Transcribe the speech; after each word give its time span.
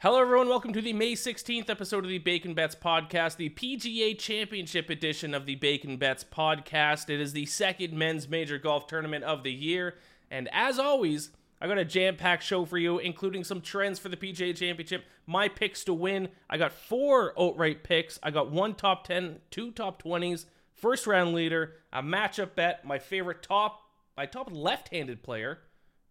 Hello, 0.00 0.20
everyone. 0.20 0.48
Welcome 0.48 0.72
to 0.74 0.80
the 0.80 0.92
May 0.92 1.14
16th 1.14 1.68
episode 1.68 2.04
of 2.04 2.08
the 2.08 2.18
Bacon 2.18 2.54
Bets 2.54 2.76
podcast, 2.76 3.36
the 3.36 3.50
PGA 3.50 4.16
Championship 4.16 4.90
edition 4.90 5.34
of 5.34 5.44
the 5.44 5.56
Bacon 5.56 5.96
Bets 5.96 6.22
podcast. 6.22 7.10
It 7.10 7.20
is 7.20 7.32
the 7.32 7.46
second 7.46 7.94
men's 7.94 8.28
major 8.28 8.58
golf 8.58 8.86
tournament 8.86 9.24
of 9.24 9.42
the 9.42 9.50
year. 9.50 9.96
And 10.30 10.48
as 10.52 10.78
always, 10.78 11.30
I 11.60 11.66
got 11.66 11.78
a 11.78 11.84
jam 11.84 12.14
packed 12.14 12.44
show 12.44 12.64
for 12.64 12.78
you, 12.78 13.00
including 13.00 13.42
some 13.42 13.60
trends 13.60 13.98
for 13.98 14.08
the 14.08 14.16
PGA 14.16 14.54
Championship, 14.54 15.04
my 15.26 15.48
picks 15.48 15.82
to 15.82 15.92
win. 15.92 16.28
I 16.48 16.58
got 16.58 16.70
four 16.70 17.32
outright 17.36 17.82
picks. 17.82 18.20
I 18.22 18.30
got 18.30 18.52
one 18.52 18.76
top 18.76 19.04
10, 19.04 19.40
two 19.50 19.72
top 19.72 20.00
20s, 20.00 20.44
first 20.74 21.08
round 21.08 21.34
leader, 21.34 21.72
a 21.92 22.04
matchup 22.04 22.54
bet, 22.54 22.84
my 22.84 23.00
favorite 23.00 23.42
top, 23.42 23.80
my 24.16 24.26
top 24.26 24.48
left 24.52 24.90
handed 24.90 25.24
player, 25.24 25.58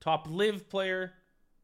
top 0.02 0.28
LIV 0.30 0.70
player, 0.70 1.14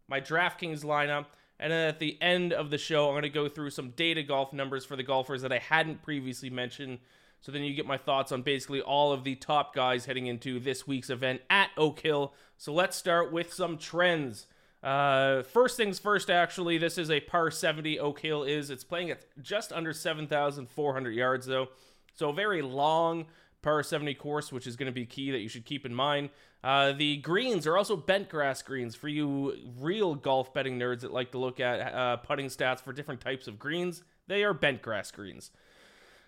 my 0.08 0.22
DraftKings 0.22 0.86
lineup. 0.86 1.26
And 1.60 1.72
then 1.72 1.88
at 1.88 2.00
the 2.00 2.18
end 2.22 2.52
of 2.52 2.70
the 2.70 2.78
show, 2.78 3.08
I'm 3.08 3.14
going 3.14 3.24
to 3.24 3.30
go 3.30 3.48
through 3.48 3.70
some 3.70 3.92
data 3.92 4.24
golf 4.24 4.54
numbers 4.54 4.86
for 4.86 4.96
the 4.96 5.04
golfers 5.04 5.42
that 5.44 5.52
I 5.52 5.60
hadn't 5.60 6.02
previously 6.02 6.50
mentioned. 6.50 7.00
So 7.42 7.52
then 7.52 7.64
you 7.64 7.74
get 7.74 7.86
my 7.86 7.98
thoughts 7.98 8.32
on 8.32 8.42
basically 8.42 8.82
all 8.82 9.12
of 9.12 9.24
the 9.24 9.36
top 9.36 9.76
guys 9.76 10.06
heading 10.06 10.28
into 10.28 10.60
this 10.60 10.88
week's 10.88 11.10
event 11.10 11.42
at 11.50 11.70
Oak 11.78 12.00
Hill. 12.00 12.34
So 12.58 12.74
let's 12.74 12.98
start 12.98 13.32
with 13.32 13.54
some 13.54 13.78
trends. 13.78 14.48
Uh, 14.82 15.44
first 15.44 15.78
things 15.78 16.00
first, 16.00 16.30
actually, 16.30 16.78
this 16.78 16.98
is 16.98 17.10
a 17.10 17.20
par 17.22 17.52
70 17.52 18.00
Oak 18.00 18.20
Hill 18.20 18.44
is. 18.44 18.70
It's 18.70 18.84
playing 18.84 19.12
at 19.12 19.26
just 19.42 19.72
under 19.72 19.94
7,400 19.94 21.12
yards, 21.12 21.46
though. 21.46 21.70
So 22.16 22.32
very 22.32 22.62
long 22.62 23.26
par 23.64 23.82
70 23.82 24.14
course, 24.16 24.52
which 24.52 24.68
is 24.68 24.76
going 24.76 24.88
to 24.88 24.94
be 24.94 25.06
key 25.06 25.32
that 25.32 25.40
you 25.40 25.50
should 25.50 25.66
keep 25.66 25.86
in 25.86 25.94
mind. 25.96 26.30
Uh, 26.64 26.94
the 26.94 27.18
greens 27.18 27.66
are 27.66 27.78
also 27.78 27.98
bent 27.98 28.30
grass 28.30 28.62
greens 28.62 28.96
for 28.96 29.08
you 29.08 29.56
real 29.80 30.16
golf 30.16 30.54
betting 30.54 30.80
nerds 30.80 31.02
that 31.02 31.12
like 31.12 31.32
to 31.32 31.38
look 31.38 31.60
at 31.60 31.94
uh, 31.94 32.18
putting 32.18 32.46
stats 32.46 32.80
for 32.80 32.94
different 32.94 33.20
types 33.20 33.48
of 33.48 33.60
greens. 33.60 34.04
They 34.28 34.44
are 34.44 34.54
bent 34.54 34.82
grass 34.82 35.12
greens. 35.12 35.52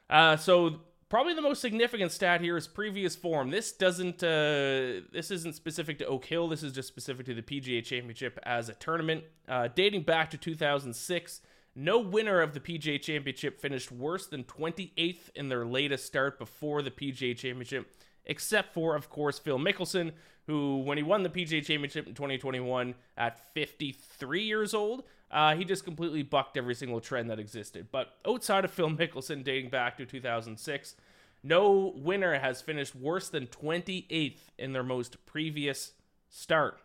Uh, 0.09 0.35
so 0.35 0.81
probably 1.09 1.33
the 1.33 1.41
most 1.41 1.61
significant 1.61 2.11
stat 2.11 2.41
here 2.41 2.57
is 2.57 2.67
previous 2.67 3.15
form. 3.15 3.49
This 3.49 3.71
doesn't. 3.71 4.23
Uh, 4.23 5.07
this 5.13 5.31
isn't 5.31 5.55
specific 5.55 5.99
to 5.99 6.05
Oak 6.05 6.25
Hill. 6.25 6.49
This 6.49 6.63
is 6.63 6.73
just 6.73 6.87
specific 6.87 7.25
to 7.27 7.33
the 7.33 7.41
PGA 7.41 7.83
Championship 7.83 8.37
as 8.43 8.67
a 8.67 8.73
tournament, 8.73 9.23
uh, 9.47 9.69
dating 9.73 10.01
back 10.01 10.29
to 10.31 10.37
2006. 10.37 11.41
No 11.75 11.99
winner 11.99 12.41
of 12.41 12.53
the 12.53 12.59
PGA 12.59 13.01
Championship 13.01 13.59
finished 13.59 13.91
worse 13.91 14.27
than 14.27 14.45
28th 14.45 15.29
in 15.35 15.49
their 15.49 15.65
latest 15.65 16.05
start 16.05 16.39
before 16.39 16.81
the 16.81 16.91
PGA 16.91 17.35
Championship 17.35 17.91
except 18.25 18.73
for, 18.73 18.95
of 18.95 19.09
course, 19.09 19.39
Phil 19.39 19.59
Mickelson, 19.59 20.11
who, 20.47 20.79
when 20.79 20.97
he 20.97 21.03
won 21.03 21.23
the 21.23 21.29
PGA 21.29 21.63
Championship 21.63 22.07
in 22.07 22.13
2021 22.13 22.95
at 23.17 23.53
53 23.53 24.43
years 24.43 24.73
old, 24.73 25.03
uh, 25.31 25.55
he 25.55 25.65
just 25.65 25.83
completely 25.83 26.23
bucked 26.23 26.57
every 26.57 26.75
single 26.75 27.01
trend 27.01 27.29
that 27.29 27.39
existed. 27.39 27.87
But 27.91 28.13
outside 28.27 28.65
of 28.65 28.71
Phil 28.71 28.89
Mickelson, 28.91 29.43
dating 29.43 29.69
back 29.69 29.97
to 29.97 30.05
2006, 30.05 30.95
no 31.43 31.93
winner 31.95 32.39
has 32.39 32.61
finished 32.61 32.95
worse 32.95 33.29
than 33.29 33.47
28th 33.47 34.39
in 34.57 34.73
their 34.73 34.83
most 34.83 35.23
previous 35.25 35.93
start. 36.29 36.79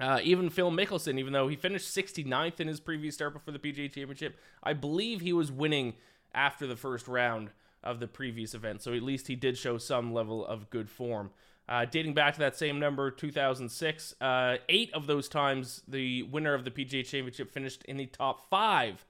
Uh, 0.00 0.20
even 0.22 0.50
Phil 0.50 0.70
Mickelson, 0.70 1.18
even 1.18 1.32
though 1.32 1.48
he 1.48 1.56
finished 1.56 1.94
69th 1.94 2.60
in 2.60 2.68
his 2.68 2.80
previous 2.80 3.14
start 3.14 3.32
before 3.32 3.52
the 3.52 3.58
PGA 3.58 3.92
Championship, 3.92 4.38
I 4.62 4.72
believe 4.72 5.20
he 5.20 5.32
was 5.32 5.50
winning 5.50 5.94
after 6.34 6.66
the 6.66 6.76
first 6.76 7.08
round 7.08 7.50
of 7.82 8.00
the 8.00 8.06
previous 8.06 8.54
event. 8.54 8.82
So 8.82 8.92
at 8.92 9.02
least 9.02 9.28
he 9.28 9.34
did 9.34 9.56
show 9.56 9.78
some 9.78 10.12
level 10.12 10.46
of 10.46 10.70
good 10.70 10.88
form. 10.88 11.30
Uh, 11.68 11.84
dating 11.84 12.14
back 12.14 12.32
to 12.34 12.40
that 12.40 12.56
same 12.56 12.78
number, 12.78 13.10
2006, 13.10 14.14
uh, 14.20 14.56
eight 14.68 14.92
of 14.94 15.06
those 15.06 15.28
times 15.28 15.82
the 15.86 16.22
winner 16.22 16.54
of 16.54 16.64
the 16.64 16.70
PGA 16.70 17.04
Championship 17.04 17.50
finished 17.50 17.84
in 17.84 17.98
the 17.98 18.06
top 18.06 18.48
five 18.48 19.04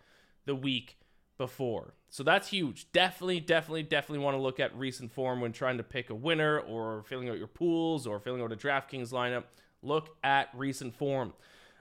the 0.45 0.57
week 0.57 0.99
before. 1.37 1.95
So 2.11 2.23
that's 2.25 2.49
huge. 2.49 2.91
Definitely, 2.91 3.41
definitely, 3.41 3.85
definitely 3.85 4.25
want 4.25 4.37
to 4.37 4.43
look 4.43 4.59
at 4.59 4.77
recent 4.77 5.13
form 5.13 5.41
when 5.41 5.53
trying 5.53 5.77
to 5.77 5.85
pick 5.85 6.11
a 6.11 6.15
winner 6.15 6.59
or 6.59 7.05
filling 7.05 7.29
out 7.29 7.39
your 7.39 7.47
pools 7.47 8.07
or 8.07 8.19
filling 8.19 8.43
out 8.43 8.51
a 8.51 8.57
DraftKings 8.57 9.13
lineup. 9.13 9.45
Look 9.83 10.17
at 10.23 10.49
recent 10.55 10.95
form. 10.95 11.33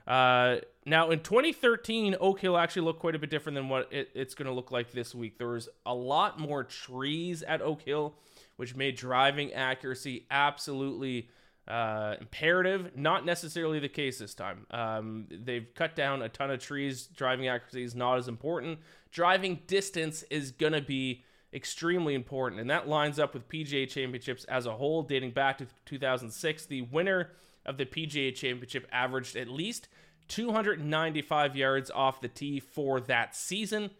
Uh, 0.06 0.56
now, 0.86 1.10
in 1.10 1.20
2013, 1.20 2.16
Oak 2.18 2.40
Hill 2.40 2.56
actually 2.56 2.82
looked 2.82 3.00
quite 3.00 3.14
a 3.14 3.18
bit 3.18 3.28
different 3.28 3.56
than 3.56 3.68
what 3.68 3.92
it, 3.92 4.08
it's 4.14 4.34
going 4.34 4.46
to 4.46 4.52
look 4.52 4.70
like 4.70 4.90
this 4.90 5.14
week. 5.14 5.36
There 5.36 5.48
was 5.48 5.68
a 5.84 5.94
lot 5.94 6.40
more 6.40 6.64
trees 6.64 7.42
at 7.42 7.60
Oak 7.60 7.82
Hill, 7.82 8.14
which 8.56 8.74
made 8.74 8.96
driving 8.96 9.52
accuracy 9.52 10.26
absolutely 10.30 11.28
uh, 11.68 12.14
imperative. 12.20 12.96
Not 12.96 13.26
necessarily 13.26 13.80
the 13.80 13.88
case 13.90 14.18
this 14.18 14.32
time. 14.32 14.66
Um, 14.70 15.26
they've 15.30 15.66
cut 15.74 15.94
down 15.94 16.22
a 16.22 16.30
ton 16.30 16.50
of 16.50 16.60
trees. 16.60 17.06
Driving 17.06 17.48
accuracy 17.48 17.84
is 17.84 17.94
not 17.94 18.16
as 18.16 18.28
important. 18.28 18.78
Driving 19.12 19.60
distance 19.66 20.22
is 20.30 20.52
going 20.52 20.72
to 20.72 20.80
be 20.80 21.22
extremely 21.52 22.14
important, 22.14 22.60
and 22.62 22.70
that 22.70 22.88
lines 22.88 23.18
up 23.18 23.34
with 23.34 23.46
PGA 23.48 23.88
Championships 23.88 24.44
as 24.44 24.64
a 24.64 24.72
whole, 24.72 25.02
dating 25.02 25.32
back 25.32 25.58
to 25.58 25.66
2006. 25.84 26.64
The 26.64 26.82
winner 26.82 27.30
of 27.68 27.76
the 27.76 27.86
PGA 27.86 28.34
Championship 28.34 28.88
averaged 28.90 29.36
at 29.36 29.48
least 29.48 29.88
295 30.28 31.56
yards 31.56 31.90
off 31.90 32.20
the 32.20 32.28
tee 32.28 32.60
for 32.60 33.00
that 33.00 33.36
season. 33.36 33.90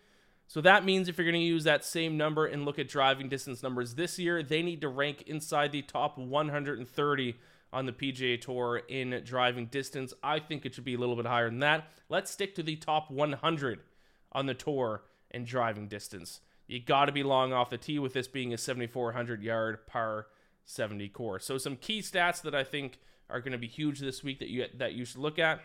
So 0.47 0.63
that 0.63 0.85
means 0.85 1.09
if 1.09 1.19
you're 1.19 1.27
going 1.27 1.35
to 1.35 1.47
use 1.47 1.65
that 1.65 1.85
same 1.85 2.17
number 2.17 2.47
and 2.47 2.65
look 2.65 2.79
at 2.79 2.89
driving 2.89 3.29
distance 3.29 3.63
numbers 3.63 3.95
this 3.95 4.19
year, 4.19 4.43
they 4.43 4.63
need 4.63 4.81
to 4.81 4.89
rank 4.89 5.25
inside 5.27 5.73
the 5.73 5.83
top 5.83 6.17
130 6.17 7.37
on 7.71 7.85
the 7.85 7.93
PGA 7.93 8.41
Tour 8.41 8.83
in 8.89 9.23
driving 9.25 9.67
distance. 9.67 10.15
I 10.23 10.39
think 10.39 10.65
it 10.65 10.75
should 10.75 10.85
be 10.85 10.95
a 10.95 10.99
little 10.99 11.17
bit 11.17 11.27
higher 11.27 11.51
than 11.51 11.59
that. 11.61 11.91
Let's 12.09 12.31
stick 12.31 12.55
to 12.55 12.63
the 12.63 12.77
top 12.77 13.11
100 13.11 13.81
on 14.33 14.47
the 14.47 14.55
tour 14.55 15.03
in 15.31 15.45
driving 15.45 15.87
distance. 15.87 16.41
You 16.67 16.81
got 16.81 17.07
to 17.07 17.13
be 17.13 17.23
long 17.23 17.53
off 17.53 17.71
the 17.71 17.79
tee 17.79 17.99
with 17.99 18.15
this 18.15 18.29
being 18.29 18.55
a 18.55 18.59
7,400 18.59 19.43
yard 19.43 19.87
par 19.87 20.27
70 20.65 21.09
course. 21.09 21.45
So 21.45 21.59
some 21.59 21.77
key 21.77 22.01
stats 22.01 22.43
that 22.43 22.55
I 22.55 22.65
think 22.65 22.99
are 23.31 23.41
going 23.41 23.53
to 23.53 23.59
be 23.59 23.67
huge 23.67 24.01
this 24.01 24.23
week 24.23 24.39
that 24.39 24.49
you 24.49 24.67
that 24.77 24.95
you 24.95 25.05
should 25.05 25.21
look 25.21 25.39
at. 25.39 25.61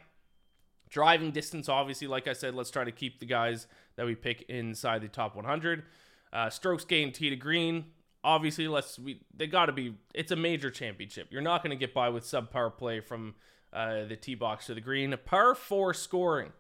Driving 0.90 1.32
distance, 1.32 1.70
obviously, 1.70 2.08
like 2.08 2.28
I 2.28 2.34
said, 2.34 2.54
let's 2.54 2.70
try 2.70 2.84
to 2.84 2.92
keep 2.92 3.20
the 3.20 3.26
guys 3.26 3.68
that 3.96 4.06
we 4.06 4.16
pick 4.16 4.44
inside 4.44 5.02
the 5.02 5.08
top 5.08 5.36
100. 5.36 5.84
Uh, 6.32 6.50
strokes 6.50 6.86
gained 6.86 7.16
tee 7.16 7.30
to 7.30 7.36
green, 7.36 7.86
obviously, 8.24 8.68
let's 8.68 8.98
we 8.98 9.22
they 9.36 9.48
got 9.48 9.68
to 9.68 9.72
be. 9.72 9.96
It's 10.14 10.32
a 10.32 10.36
major 10.36 10.70
championship. 10.70 11.28
You're 11.32 11.42
not 11.42 11.64
going 11.64 11.72
to 11.72 11.80
get 11.80 11.94
by 11.94 12.10
with 12.10 12.24
subpar 12.24 12.78
play 12.78 13.00
from 13.00 13.36
uh, 13.72 14.06
the 14.06 14.16
tee 14.16 14.36
box 14.36 14.68
to 14.68 14.74
the 14.74 14.82
green. 14.82 15.16
Par 15.26 15.56
four 15.56 15.94
scoring. 15.94 16.52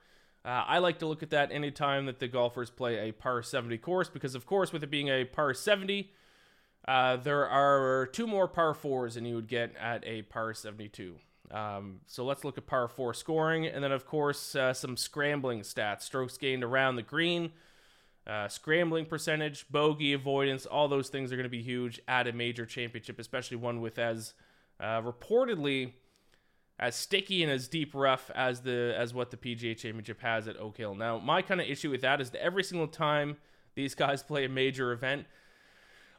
Uh, 0.46 0.66
I 0.68 0.80
like 0.80 1.00
to 1.00 1.06
look 1.06 1.24
at 1.24 1.30
that 1.30 1.54
anytime 1.54 2.06
that 2.08 2.20
the 2.20 2.28
golfers 2.28 2.70
play 2.70 3.08
a 3.08 3.14
par 3.14 3.42
70 3.42 3.78
course 3.78 4.10
because, 4.10 4.36
of 4.36 4.46
course, 4.46 4.74
with 4.74 4.84
it 4.84 4.92
being 4.92 5.08
a 5.08 5.24
par 5.24 5.54
70, 5.54 6.12
uh, 6.88 7.18
there 7.18 7.48
are 7.48 8.08
two 8.08 8.28
more 8.28 8.48
par 8.48 8.74
fours 8.74 9.16
than 9.16 9.26
you 9.26 9.36
would 9.36 9.48
get 9.48 9.76
at 9.78 10.06
a 10.06 10.24
par 10.24 10.54
72. 10.54 11.16
Um, 11.52 12.00
so 12.08 12.26
let's 12.26 12.44
look 12.44 12.58
at 12.58 12.66
par 12.66 12.88
four 12.88 13.14
scoring, 13.14 13.68
and 13.68 13.84
then 13.84 13.92
of 13.92 14.06
course 14.06 14.56
uh, 14.56 14.74
some 14.74 14.98
scrambling 14.98 15.62
stats: 15.62 16.02
strokes 16.02 16.38
gained 16.38 16.64
around 16.64 16.96
the 16.96 17.04
green, 17.04 17.52
uh, 18.26 18.48
scrambling 18.48 19.06
percentage, 19.06 19.68
bogey 19.70 20.14
avoidance. 20.14 20.66
All 20.66 20.88
those 20.88 21.10
things 21.10 21.32
are 21.32 21.36
going 21.36 21.44
to 21.44 21.50
be 21.50 21.62
huge 21.62 22.02
at 22.08 22.28
a 22.28 22.34
major 22.34 22.66
championship, 22.66 23.20
especially 23.20 23.58
one 23.58 23.82
with 23.82 24.00
as 24.00 24.34
uh, 24.80 25.02
reportedly 25.02 25.94
as 26.80 26.96
sticky 26.96 27.44
and 27.44 27.52
as 27.52 27.68
deep 27.68 27.94
rough 27.94 28.32
as 28.34 28.62
the 28.62 28.96
as 28.98 29.14
what 29.14 29.30
the 29.30 29.38
PGA 29.38 29.78
Championship 29.78 30.22
has 30.22 30.48
at 30.48 30.58
Oak 30.58 30.78
Hill. 30.78 30.96
Now, 30.96 31.20
my 31.20 31.44
kind 31.44 31.62
of 31.62 31.68
issue 31.68 31.92
with 31.92 32.02
that 32.02 32.20
is 32.20 32.32
that 32.32 32.44
every 32.44 32.64
single 32.64 32.88
time 32.88 33.38
these 33.76 33.94
guys 33.94 34.24
play 34.24 34.46
a 34.46 34.50
major 34.50 34.92
event, 34.92 35.28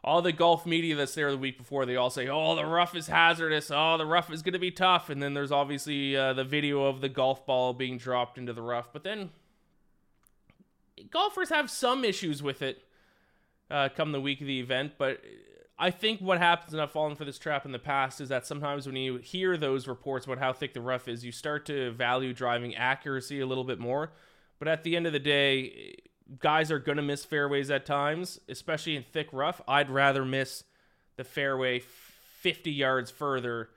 all 0.05 0.21
the 0.21 0.33
golf 0.33 0.67
media 0.67 0.95
that's 0.95 1.15
there 1.15 1.31
the 1.31 1.39
week 1.39 1.56
before, 1.56 1.87
they 1.87 1.97
all 1.97 2.11
say, 2.11 2.29
"Oh, 2.29 2.55
the 2.55 2.67
rough 2.67 2.95
is 2.95 3.06
hazardous. 3.06 3.71
Oh, 3.71 3.97
the 3.97 4.05
rough 4.05 4.31
is 4.31 4.43
going 4.43 4.53
to 4.53 4.59
be 4.59 4.71
tough." 4.71 5.09
And 5.09 5.23
then 5.23 5.33
there's 5.33 5.51
obviously 5.51 6.15
uh, 6.15 6.35
the 6.35 6.45
video 6.45 6.85
of 6.85 7.01
the 7.01 7.09
golf 7.09 7.47
ball 7.47 7.73
being 7.73 7.97
dropped 7.97 8.37
into 8.37 8.53
the 8.53 8.62
rough. 8.62 8.93
But 8.93 9.03
then 9.03 9.31
golfers 11.11 11.49
have 11.49 11.71
some 11.71 12.05
issues 12.05 12.43
with 12.43 12.61
it 12.61 12.85
uh, 13.71 13.89
come 13.97 14.12
the 14.12 14.21
week 14.21 14.43
of 14.43 14.47
the 14.47 14.61
event. 14.61 14.93
But 14.99 15.23
I 15.79 15.91
think 15.91 16.21
what 16.21 16.39
happens, 16.39 16.75
and 16.75 16.83
I've 16.83 16.93
fallen 16.93 17.17
for 17.17 17.25
this 17.25 17.39
trap 17.39 17.65
in 17.65 17.73
the 17.73 17.79
past, 17.79 18.21
is 18.21 18.29
that 18.29 18.47
sometimes 18.47 18.87
when 18.87 18.97
you 18.97 19.17
hear 19.17 19.56
those 19.56 19.89
reports 19.89 20.27
about 20.27 20.39
how 20.39 20.53
thick 20.53 20.75
the 20.75 20.83
rough 20.83 21.09
is, 21.09 21.25
you 21.25 21.33
start 21.33 21.65
to 21.67 21.93
value 21.93 22.35
driving 22.35 22.77
accuracy 22.77 23.41
a 23.41 23.47
little 23.47 23.65
bit 23.65 23.79
more. 23.79 24.12
But 24.59 24.69
at 24.69 24.85
the 24.85 24.97
end 24.97 25.06
of 25.06 25.15
the 25.15 25.19
day, 25.19 25.97
guys 26.38 26.71
are 26.71 26.79
going 26.79 26.97
to 26.97 27.03
miss 27.03 27.25
fairways 27.25 27.71
at 27.71 27.87
times, 27.87 28.41
especially 28.49 28.97
in 28.97 29.03
thick 29.03 29.29
rough. 29.32 29.61
I'd 29.69 29.91
rather 29.91 30.25
miss 30.25 30.65
the 31.17 31.25
fairway 31.25 31.81
50 31.81 32.71
yards 32.71 33.11
further 33.11 33.71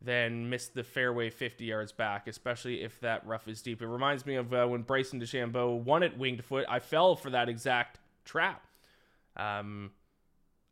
than 0.00 0.50
miss 0.50 0.68
the 0.68 0.82
fairway 0.82 1.30
50 1.30 1.64
yards 1.64 1.92
back, 1.92 2.28
especially 2.28 2.82
if 2.82 3.00
that 3.00 3.26
rough 3.26 3.48
is 3.48 3.62
deep. 3.62 3.80
It 3.80 3.86
reminds 3.86 4.26
me 4.26 4.34
of 4.34 4.52
uh, 4.52 4.66
when 4.66 4.82
Bryson 4.82 5.20
DeChambeau 5.20 5.82
won 5.82 6.02
at 6.02 6.18
Winged 6.18 6.44
Foot. 6.44 6.66
I 6.68 6.78
fell 6.78 7.16
for 7.16 7.30
that 7.30 7.48
exact 7.48 7.98
trap. 8.24 8.66
Um, 9.36 9.92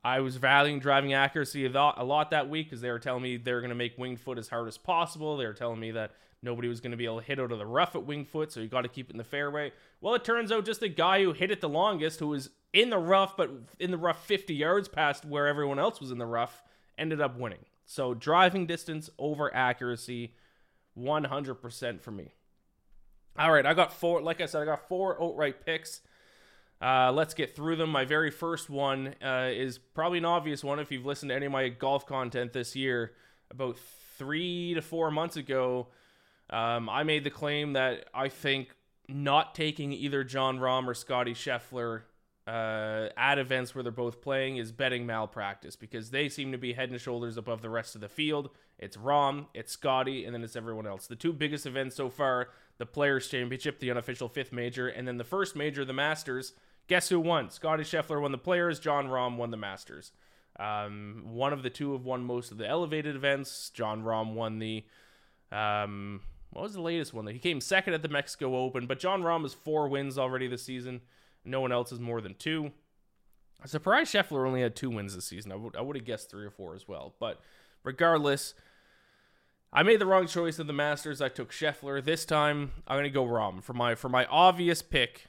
I 0.05 0.20
was 0.20 0.37
valuing 0.37 0.81
driving 0.81 1.14
accuracy 1.14 1.64
a 1.64 1.70
lot 1.70 2.31
that 2.31 2.49
week 2.50 2.67
because 2.67 2.81
they 2.81 2.90
were 2.90 2.99
telling 2.99 3.23
me 3.23 3.37
they 3.37 3.52
were 3.52 3.61
going 3.61 3.70
to 3.70 3.76
make 3.76 3.96
Winged 3.96 4.20
Foot 4.20 4.37
as 4.37 4.49
hard 4.49 4.69
as 4.69 4.76
possible. 4.76 5.37
They 5.37 5.46
were 5.46 5.52
telling 5.52 5.81
me 5.81 5.93
that 5.93 6.12
nobody 6.43 6.69
was 6.69 6.81
going 6.81 6.91
to 6.91 6.97
be 6.97 7.05
able 7.05 7.21
to 7.21 7.27
hit 7.27 7.41
out 7.41 7.53
of 7.53 7.59
the 7.59 7.67
rough 7.67 7.94
at 7.94 8.03
Wingfoot, 8.03 8.50
so 8.50 8.61
you 8.61 8.69
got 8.69 8.83
to 8.83 8.89
keep 8.89 9.09
it 9.09 9.12
in 9.12 9.19
the 9.19 9.25
fairway. 9.25 9.73
Well, 10.00 10.15
it 10.15 10.25
turns 10.25 10.50
out 10.50 10.65
just 10.65 10.81
the 10.81 10.89
guy 10.89 11.23
who 11.23 11.33
hit 11.33 11.50
it 11.50 11.61
the 11.61 11.69
longest, 11.69 12.21
who 12.21 12.29
was 12.29 12.50
in 12.73 12.91
the 12.91 12.99
rough, 12.99 13.37
but 13.37 13.50
in 13.79 13.91
the 13.91 13.99
rough 13.99 14.25
50 14.27 14.55
yards 14.55 14.89
past 14.89 15.25
where 15.25 15.47
everyone 15.47 15.79
else 15.79 16.00
was 16.00 16.11
in 16.11 16.19
the 16.19 16.27
rough, 16.27 16.62
ended 16.99 17.21
up 17.21 17.39
winning. 17.39 17.65
So 17.85 18.15
driving 18.15 18.67
distance 18.67 19.11
over 19.19 19.55
accuracy, 19.55 20.35
100% 20.99 22.00
for 22.00 22.11
me. 22.11 22.35
All 23.38 23.50
right, 23.50 23.65
I 23.65 23.75
got 23.75 23.93
four. 23.93 24.21
Like 24.21 24.41
I 24.41 24.47
said, 24.47 24.62
I 24.62 24.65
got 24.67 24.88
four 24.88 25.23
outright 25.23 25.65
picks. 25.65 26.03
Uh, 26.83 27.12
let's 27.12 27.33
get 27.33 27.55
through 27.55 27.77
them. 27.77 27.91
My 27.91 28.05
very 28.05 28.31
first 28.31 28.69
one 28.69 29.15
uh, 29.25 29.49
is 29.50 29.79
probably 29.79 30.19
an 30.19 30.25
obvious 30.25 30.65
one 30.65 30.81
if 30.81 30.91
you've 30.91 31.06
listened 31.06 31.31
to 31.31 31.37
any 31.37 31.47
of 31.47 31.53
my 31.53 31.69
golf 31.69 32.06
content 32.06 32.53
this 32.53 32.75
year. 32.75 33.12
About 33.50 33.79
three 34.19 34.75
to 34.75 34.83
four 34.83 35.11
months 35.11 35.37
ago, 35.37 35.88
um, 36.52 36.88
I 36.88 37.02
made 37.02 37.25
the 37.25 37.31
claim 37.31 37.72
that 37.72 38.06
I 38.14 38.28
think 38.28 38.69
not 39.08 39.54
taking 39.54 39.93
either 39.93 40.22
Jon 40.22 40.58
Rahm 40.58 40.87
or 40.87 40.94
Scotty 40.94 41.34
Scheffler 41.34 42.02
uh, 42.46 43.08
at 43.16 43.38
events 43.38 43.75
where 43.75 43.82
they're 43.82 43.93
both 43.93 44.20
playing 44.20 44.56
is 44.56 44.72
betting 44.72 45.06
malpractice 45.06 45.76
because 45.76 46.10
they 46.10 46.28
seem 46.28 46.52
to 46.52 46.58
be 46.58 46.72
head 46.72 46.90
and 46.90 47.00
shoulders 47.00 47.37
above 47.37 47.62
the 47.62 47.70
rest 47.70 47.94
of 47.94 48.00
the 48.00 48.08
field. 48.08 48.50
It's 48.78 48.96
Rahm, 48.96 49.46
it's 49.54 49.72
Scotty, 49.72 50.25
and 50.25 50.34
then 50.34 50.43
it's 50.43 50.56
everyone 50.56 50.87
else. 50.87 51.06
The 51.06 51.16
two 51.16 51.32
biggest 51.32 51.66
events 51.66 51.96
so 51.96 52.10
far 52.10 52.49
the 52.78 52.87
Players' 52.87 53.28
Championship, 53.28 53.78
the 53.78 53.90
unofficial 53.90 54.28
fifth 54.28 54.52
major, 54.52 54.88
and 54.88 55.06
then 55.06 55.16
the 55.16 55.25
first 55.25 55.54
major, 55.54 55.84
the 55.84 55.93
Masters. 55.93 56.52
Guess 56.88 57.10
who 57.10 57.20
won? 57.20 57.49
Scotty 57.50 57.84
Scheffler 57.84 58.20
won 58.20 58.32
the 58.32 58.38
Players. 58.38 58.81
Jon 58.81 59.06
Rahm 59.06 59.37
won 59.37 59.50
the 59.52 59.56
Masters. 59.56 60.10
Um, 60.58 61.22
one 61.28 61.52
of 61.52 61.62
the 61.62 61.70
two 61.70 61.93
have 61.93 62.04
won 62.04 62.25
most 62.25 62.50
of 62.50 62.58
the 62.58 62.66
elevated 62.66 63.14
events. 63.14 63.70
Jon 63.70 64.02
Rahm 64.02 64.34
won 64.34 64.58
the. 64.58 64.84
Um, 65.52 66.22
what 66.52 66.62
was 66.62 66.75
the 66.75 66.81
latest 66.81 67.14
one? 67.14 67.26
He 67.26 67.38
came 67.38 67.60
second 67.60 67.94
at 67.94 68.02
the 68.02 68.08
Mexico 68.08 68.56
Open, 68.56 68.87
but 68.87 68.99
Jon 68.99 69.22
Rahm 69.22 69.43
has 69.43 69.54
four 69.54 69.88
wins 69.88 70.19
already 70.19 70.46
this 70.46 70.62
season. 70.62 71.00
No 71.44 71.60
one 71.60 71.72
else 71.72 71.90
has 71.90 72.00
more 72.00 72.20
than 72.20 72.34
two. 72.34 72.72
I'm 73.60 73.69
surprised 73.69 74.12
Scheffler 74.12 74.46
only 74.46 74.62
had 74.62 74.76
two 74.76 74.90
wins 74.90 75.14
this 75.14 75.25
season. 75.25 75.52
I 75.52 75.56
would 75.56 75.76
I 75.76 75.81
would 75.81 75.96
have 75.96 76.04
guessed 76.04 76.31
three 76.31 76.44
or 76.44 76.50
four 76.50 76.75
as 76.75 76.87
well. 76.87 77.14
But 77.19 77.40
regardless, 77.84 78.54
I 79.72 79.82
made 79.82 80.00
the 80.00 80.06
wrong 80.06 80.26
choice 80.26 80.58
of 80.58 80.66
the 80.66 80.72
Masters. 80.72 81.22
I 81.22 81.28
took 81.28 81.52
Scheffler. 81.52 82.04
This 82.04 82.25
time 82.25 82.72
I'm 82.87 82.99
gonna 82.99 83.10
go 83.10 83.25
Rahm 83.25 83.62
for 83.62 83.72
my 83.72 83.94
for 83.94 84.08
my 84.08 84.26
obvious 84.26 84.82
pick. 84.82 85.26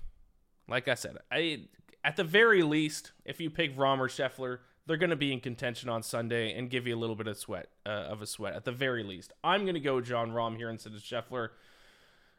Like 0.68 0.88
I 0.88 0.96
said, 0.96 1.18
I 1.32 1.68
at 2.04 2.16
the 2.16 2.24
very 2.24 2.64
least, 2.64 3.12
if 3.24 3.40
you 3.40 3.50
pick 3.50 3.78
Rahm 3.78 4.00
or 4.00 4.08
Scheffler, 4.08 4.60
they're 4.86 4.98
going 4.98 5.10
to 5.10 5.16
be 5.16 5.32
in 5.32 5.40
contention 5.40 5.90
on 5.90 6.04
Sunday 6.04 6.54
and 6.58 6.70
give 6.70 6.86
you 6.88 6.96
a 6.96 7.00
little 7.00 7.16
bit 7.16 7.28
of 7.28 7.38
sweat 7.38 7.70
uh, 7.86 7.90
of 7.90 8.22
a 8.22 8.28
sweat 8.28 8.54
at 8.54 8.66
the 8.66 8.72
very 8.72 9.04
least. 9.04 9.32
I'm 9.44 9.62
going 9.64 9.76
to 9.76 9.80
go 9.80 10.02
Jon 10.02 10.32
Rahm 10.32 10.58
here 10.58 10.70
instead 10.70 10.94
of 10.94 11.00
Scheffler. 11.00 11.50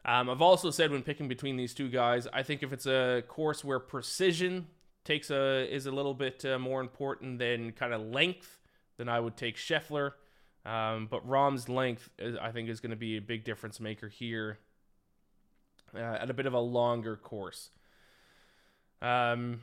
Um, 0.05 0.29
I've 0.29 0.41
also 0.41 0.69
said 0.69 0.91
when 0.91 1.01
picking 1.01 1.27
between 1.27 1.57
these 1.57 1.73
two 1.73 1.89
guys, 1.89 2.27
I 2.31 2.43
think 2.43 2.61
if 2.61 2.71
it's 2.71 2.85
a 2.85 3.23
course 3.27 3.63
where 3.63 3.79
precision 3.79 4.67
takes 5.03 5.31
a 5.31 5.67
is 5.73 5.87
a 5.87 5.91
little 5.91 6.13
bit 6.13 6.45
uh, 6.45 6.59
more 6.59 6.81
important 6.81 7.39
than 7.39 7.71
kind 7.71 7.93
of 7.93 8.01
length, 8.01 8.59
then 8.97 9.09
I 9.09 9.19
would 9.19 9.35
take 9.35 9.55
Scheffler. 9.55 10.11
Um, 10.65 11.07
but 11.09 11.27
Rahm's 11.27 11.69
length, 11.69 12.09
is, 12.17 12.35
I 12.41 12.51
think, 12.51 12.69
is 12.69 12.79
going 12.79 12.91
to 12.91 12.95
be 12.95 13.17
a 13.17 13.21
big 13.21 13.43
difference 13.43 13.79
maker 13.79 14.07
here 14.07 14.57
uh, 15.95 15.99
at 15.99 16.29
a 16.29 16.33
bit 16.33 16.47
of 16.47 16.53
a 16.53 16.59
longer 16.59 17.15
course. 17.15 17.69
Um, 19.01 19.61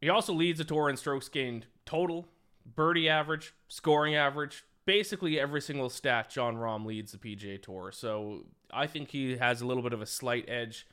he 0.00 0.08
also 0.08 0.32
leads 0.32 0.58
the 0.58 0.64
tour 0.64 0.88
in 0.88 0.96
strokes 0.96 1.28
gained 1.28 1.66
total, 1.86 2.26
birdie 2.74 3.08
average, 3.08 3.54
scoring 3.68 4.14
average, 4.14 4.64
basically 4.84 5.40
every 5.40 5.62
single 5.62 5.88
stat. 5.88 6.28
Jon 6.28 6.56
Rahm 6.56 6.84
leads 6.84 7.12
the 7.12 7.18
PGA 7.18 7.62
Tour, 7.62 7.92
so 7.92 8.44
I 8.72 8.86
think 8.86 9.10
he 9.10 9.36
has 9.36 9.62
a 9.62 9.66
little 9.66 9.82
bit 9.82 9.92
of 9.92 10.02
a 10.02 10.06
slight 10.06 10.44
edge 10.48 10.86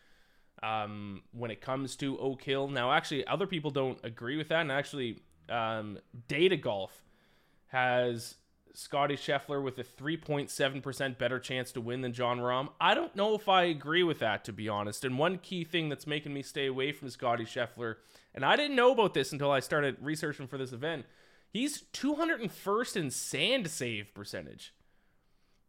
um, 0.62 1.24
when 1.32 1.52
it 1.52 1.60
comes 1.60 1.96
to 1.98 2.18
Oak 2.20 2.42
Hill. 2.44 2.68
Now, 2.68 2.94
actually, 2.94 3.26
other 3.28 3.48
people 3.48 3.72
don't 3.72 4.00
agree 4.04 4.38
with 4.38 4.48
that, 4.50 4.62
and 4.62 4.72
actually, 4.72 5.20
um, 5.50 6.00
Data 6.28 6.56
Golf 6.56 7.04
has 7.68 8.36
Scotty 8.74 9.16
Scheffler 9.16 9.62
with 9.62 9.78
a 9.78 9.84
3.7% 9.84 11.18
better 11.18 11.40
chance 11.40 11.72
to 11.72 11.82
win 11.82 12.02
than 12.02 12.14
Jon 12.14 12.40
Rahm. 12.40 12.70
I 12.82 12.96
don't 12.96 13.16
know 13.16 13.36
if 13.36 13.48
I 13.48 13.64
agree 13.64 14.02
with 14.04 14.20
that, 14.20 14.44
to 14.46 14.54
be 14.54 14.68
honest. 14.68 15.06
And 15.06 15.18
one 15.18 15.38
key 15.38 15.64
thing 15.64 15.90
that's 15.90 16.08
making 16.08 16.34
me 16.34 16.42
stay 16.42 16.66
away 16.66 16.92
from 16.92 17.10
Scotty 17.10 17.46
Scheffler, 17.46 17.98
and 18.34 18.44
I 18.44 18.56
didn't 18.56 18.76
know 18.76 18.92
about 18.92 19.14
this 19.14 19.32
until 19.32 19.52
I 19.52 19.60
started 19.60 19.98
researching 20.02 20.48
for 20.48 20.58
this 20.58 20.72
event, 20.72 21.06
he's 21.50 21.84
201st 21.94 22.96
in 22.96 23.12
sand 23.12 23.70
save 23.70 24.14
percentage. 24.16 24.74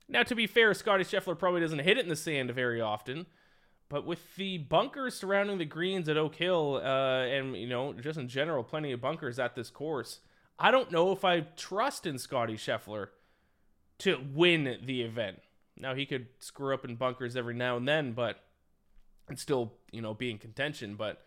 Now, 0.08 0.22
to 0.22 0.34
be 0.34 0.46
fair, 0.46 0.72
Scotty 0.72 1.04
Scheffler 1.04 1.38
probably 1.38 1.60
doesn't 1.60 1.80
hit 1.80 1.98
it 1.98 2.04
in 2.04 2.08
the 2.08 2.16
sand 2.16 2.50
very 2.52 2.80
often. 2.80 3.26
But 3.90 4.06
with 4.06 4.34
the 4.36 4.58
bunkers 4.58 5.14
surrounding 5.14 5.58
the 5.58 5.64
greens 5.64 6.08
at 6.08 6.16
Oak 6.16 6.36
Hill, 6.36 6.80
uh, 6.82 7.26
and 7.26 7.54
you 7.56 7.68
know, 7.68 7.92
just 7.92 8.18
in 8.18 8.28
general, 8.28 8.64
plenty 8.64 8.92
of 8.92 9.00
bunkers 9.00 9.38
at 9.38 9.54
this 9.54 9.70
course, 9.70 10.20
I 10.58 10.70
don't 10.70 10.92
know 10.92 11.12
if 11.12 11.25
I 11.25 11.40
trust 11.40 12.06
in 12.06 12.18
Scotty 12.18 12.54
Scheffler 12.54 13.08
to 13.99 14.20
win 14.32 14.78
the 14.84 15.02
event. 15.02 15.40
Now 15.76 15.94
he 15.94 16.06
could 16.06 16.28
screw 16.38 16.73
up 16.75 16.84
in 16.84 16.96
bunkers 16.96 17.37
every 17.37 17.54
now 17.54 17.76
and 17.76 17.87
then, 17.88 18.12
but 18.12 18.40
and 19.28 19.38
still, 19.38 19.73
you 19.90 20.02
know, 20.02 20.14
be 20.14 20.30
in 20.30 20.38
contention. 20.38 20.94
But 20.94 21.23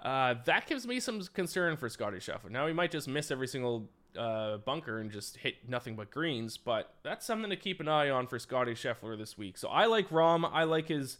uh, 0.00 0.34
that 0.44 0.66
gives 0.66 0.86
me 0.86 1.00
some 1.00 1.20
concern 1.34 1.76
for 1.76 1.88
Scotty 1.88 2.18
Scheffler. 2.18 2.50
Now 2.50 2.66
he 2.66 2.72
might 2.72 2.90
just 2.90 3.08
miss 3.08 3.30
every 3.30 3.48
single 3.48 3.90
uh, 4.16 4.58
bunker 4.58 4.98
and 4.98 5.10
just 5.10 5.38
hit 5.38 5.68
nothing 5.68 5.96
but 5.96 6.10
greens, 6.10 6.56
but 6.56 6.94
that's 7.02 7.26
something 7.26 7.50
to 7.50 7.56
keep 7.56 7.80
an 7.80 7.88
eye 7.88 8.10
on 8.10 8.26
for 8.26 8.38
Scotty 8.38 8.72
Scheffler 8.72 9.16
this 9.18 9.36
week. 9.36 9.58
So 9.58 9.68
I 9.68 9.86
like 9.86 10.10
Rahm. 10.10 10.48
I 10.52 10.64
like 10.64 10.88
his 10.88 11.18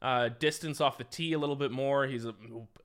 uh, 0.00 0.30
distance 0.38 0.80
off 0.80 0.96
the 0.96 1.04
tee 1.04 1.32
a 1.34 1.38
little 1.38 1.56
bit 1.56 1.70
more. 1.70 2.06
He's 2.06 2.24
a, 2.24 2.34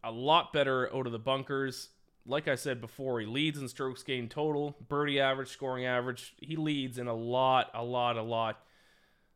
a 0.04 0.12
lot 0.12 0.52
better 0.52 0.94
out 0.94 1.06
of 1.06 1.14
the 1.14 1.20
bunkers 1.20 1.90
like 2.26 2.48
I 2.48 2.56
said 2.56 2.82
before, 2.82 3.20
he 3.20 3.26
leads 3.26 3.60
in 3.60 3.68
strokes 3.68 4.04
gained 4.04 4.32
total, 4.32 4.76
birdie 4.88 5.20
average, 5.20 5.50
scoring 5.50 5.86
average. 5.86 6.34
He 6.40 6.56
leads 6.56 6.98
in 6.98 7.08
a 7.08 7.14
lot, 7.14 7.70
a 7.74 7.84
lot, 7.84 8.18
a 8.18 8.24
lot 8.24 8.64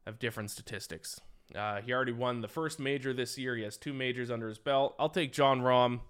of 0.06 0.20
different 0.20 0.52
statistics. 0.52 1.20
Uh, 1.56 1.82
he 1.82 1.94
already 1.94 2.12
won 2.12 2.42
the 2.42 2.48
first 2.48 2.80
major 2.80 3.14
this 3.14 3.38
year. 3.38 3.56
He 3.56 3.64
has 3.64 3.78
two 3.78 3.94
majors 3.94 4.30
under 4.32 4.48
his 4.48 4.58
belt. 4.58 4.96
I'll 5.00 5.10
take 5.10 5.34
Jon 5.34 5.62
Rahm 5.62 6.02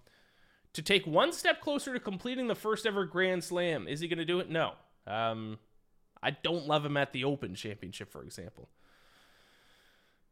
to 0.74 0.82
take 0.82 1.06
one 1.06 1.32
step 1.34 1.62
closer 1.62 1.94
to 1.94 2.00
completing 2.00 2.48
the 2.48 2.56
first 2.56 2.86
ever 2.86 3.06
Grand 3.06 3.44
Slam. 3.44 3.88
Is 3.88 4.00
he 4.00 4.08
going 4.08 4.20
to 4.20 4.26
do 4.26 4.40
it? 4.40 4.50
No. 4.50 4.74
Um, 5.08 5.60
I 6.22 6.32
don't 6.32 6.68
love 6.68 6.86
him 6.86 6.98
at 6.98 7.14
the 7.14 7.24
Open 7.24 7.56
Championship, 7.56 8.12
for 8.12 8.24
example. 8.24 8.70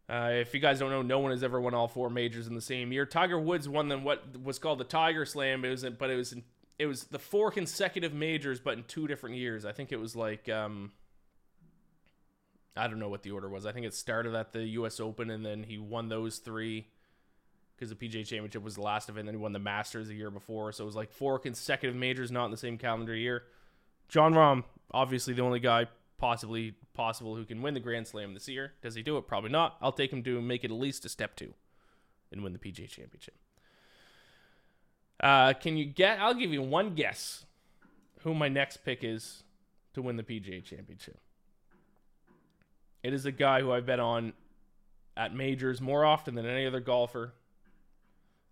Uh, 0.09 0.29
if 0.33 0.53
you 0.53 0.59
guys 0.59 0.79
don't 0.79 0.89
know, 0.89 1.01
no 1.01 1.19
one 1.19 1.31
has 1.31 1.43
ever 1.43 1.59
won 1.59 1.73
all 1.73 1.87
four 1.87 2.09
majors 2.09 2.47
in 2.47 2.55
the 2.55 2.61
same 2.61 2.93
year. 2.93 3.05
Tiger 3.05 3.39
Woods 3.39 3.67
won 3.67 3.89
them 3.89 4.03
what 4.03 4.41
was 4.41 4.57
called 4.57 4.79
the 4.79 4.85
Tiger 4.85 5.25
Slam. 5.25 5.65
It 5.65 5.69
was, 5.69 5.85
but 5.97 6.09
it 6.09 6.15
was 6.15 6.31
in, 6.31 6.43
it 6.79 6.85
was 6.85 7.05
the 7.05 7.19
four 7.19 7.51
consecutive 7.51 8.13
majors, 8.13 8.59
but 8.61 8.77
in 8.77 8.83
two 8.85 9.07
different 9.07 9.35
years. 9.35 9.65
I 9.65 9.73
think 9.73 9.91
it 9.91 9.99
was 9.99 10.15
like 10.15 10.47
um, 10.47 10.91
I 12.77 12.87
don't 12.87 12.99
know 12.99 13.09
what 13.09 13.23
the 13.23 13.31
order 13.31 13.49
was. 13.49 13.65
I 13.65 13.71
think 13.71 13.85
it 13.85 13.93
started 13.93 14.35
at 14.35 14.53
the 14.53 14.63
U.S. 14.63 14.99
Open, 14.99 15.29
and 15.29 15.45
then 15.45 15.63
he 15.63 15.77
won 15.77 16.09
those 16.09 16.37
three 16.37 16.87
because 17.75 17.89
the 17.89 17.95
PGA 17.95 18.25
Championship 18.25 18.63
was 18.63 18.75
the 18.75 18.81
last 18.81 19.09
of 19.09 19.17
it. 19.17 19.21
And 19.21 19.27
then 19.27 19.35
he 19.35 19.41
won 19.41 19.53
the 19.53 19.59
Masters 19.59 20.07
the 20.07 20.15
year 20.15 20.31
before, 20.31 20.71
so 20.71 20.83
it 20.83 20.85
was 20.85 20.95
like 20.95 21.11
four 21.11 21.37
consecutive 21.39 21.95
majors, 21.95 22.31
not 22.31 22.45
in 22.45 22.51
the 22.51 22.57
same 22.57 22.77
calendar 22.77 23.15
year. 23.15 23.43
Jon 24.07 24.33
Rahm, 24.33 24.63
obviously 24.91 25.33
the 25.33 25.41
only 25.41 25.59
guy 25.59 25.87
possibly 26.17 26.75
possible 26.93 27.35
who 27.35 27.45
can 27.45 27.61
win 27.61 27.73
the 27.73 27.79
Grand 27.79 28.07
Slam 28.07 28.33
this 28.33 28.47
year. 28.47 28.73
Does 28.81 28.95
he 28.95 29.03
do 29.03 29.17
it? 29.17 29.27
Probably 29.27 29.49
not. 29.49 29.77
I'll 29.81 29.91
take 29.91 30.11
him 30.11 30.23
to 30.23 30.41
make 30.41 30.63
it 30.63 30.71
at 30.71 30.77
least 30.77 31.05
a 31.05 31.09
step 31.09 31.35
two 31.35 31.53
and 32.31 32.43
win 32.43 32.53
the 32.53 32.59
PGA 32.59 32.89
Championship. 32.89 33.35
Uh, 35.19 35.53
can 35.53 35.77
you 35.77 35.85
get? 35.85 36.19
I'll 36.19 36.33
give 36.33 36.51
you 36.51 36.61
one 36.61 36.93
guess 36.93 37.45
who 38.21 38.33
my 38.33 38.49
next 38.49 38.77
pick 38.77 39.03
is 39.03 39.43
to 39.93 40.01
win 40.01 40.17
the 40.17 40.23
PGA 40.23 40.63
Championship. 40.63 41.19
It 43.03 43.13
is 43.13 43.25
a 43.25 43.31
guy 43.31 43.61
who 43.61 43.71
I 43.71 43.79
bet 43.79 43.99
on 43.99 44.33
at 45.15 45.33
majors 45.33 45.81
more 45.81 46.05
often 46.05 46.35
than 46.35 46.45
any 46.45 46.65
other 46.65 46.79
golfer. 46.79 47.33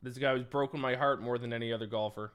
This 0.01 0.17
guy 0.17 0.33
who's 0.33 0.43
broken 0.43 0.79
my 0.79 0.95
heart 0.95 1.21
more 1.21 1.37
than 1.37 1.53
any 1.53 1.71
other 1.73 1.87
golfer. 1.87 2.31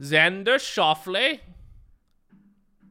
Xander 0.00 0.56
Schauffele. 0.56 1.40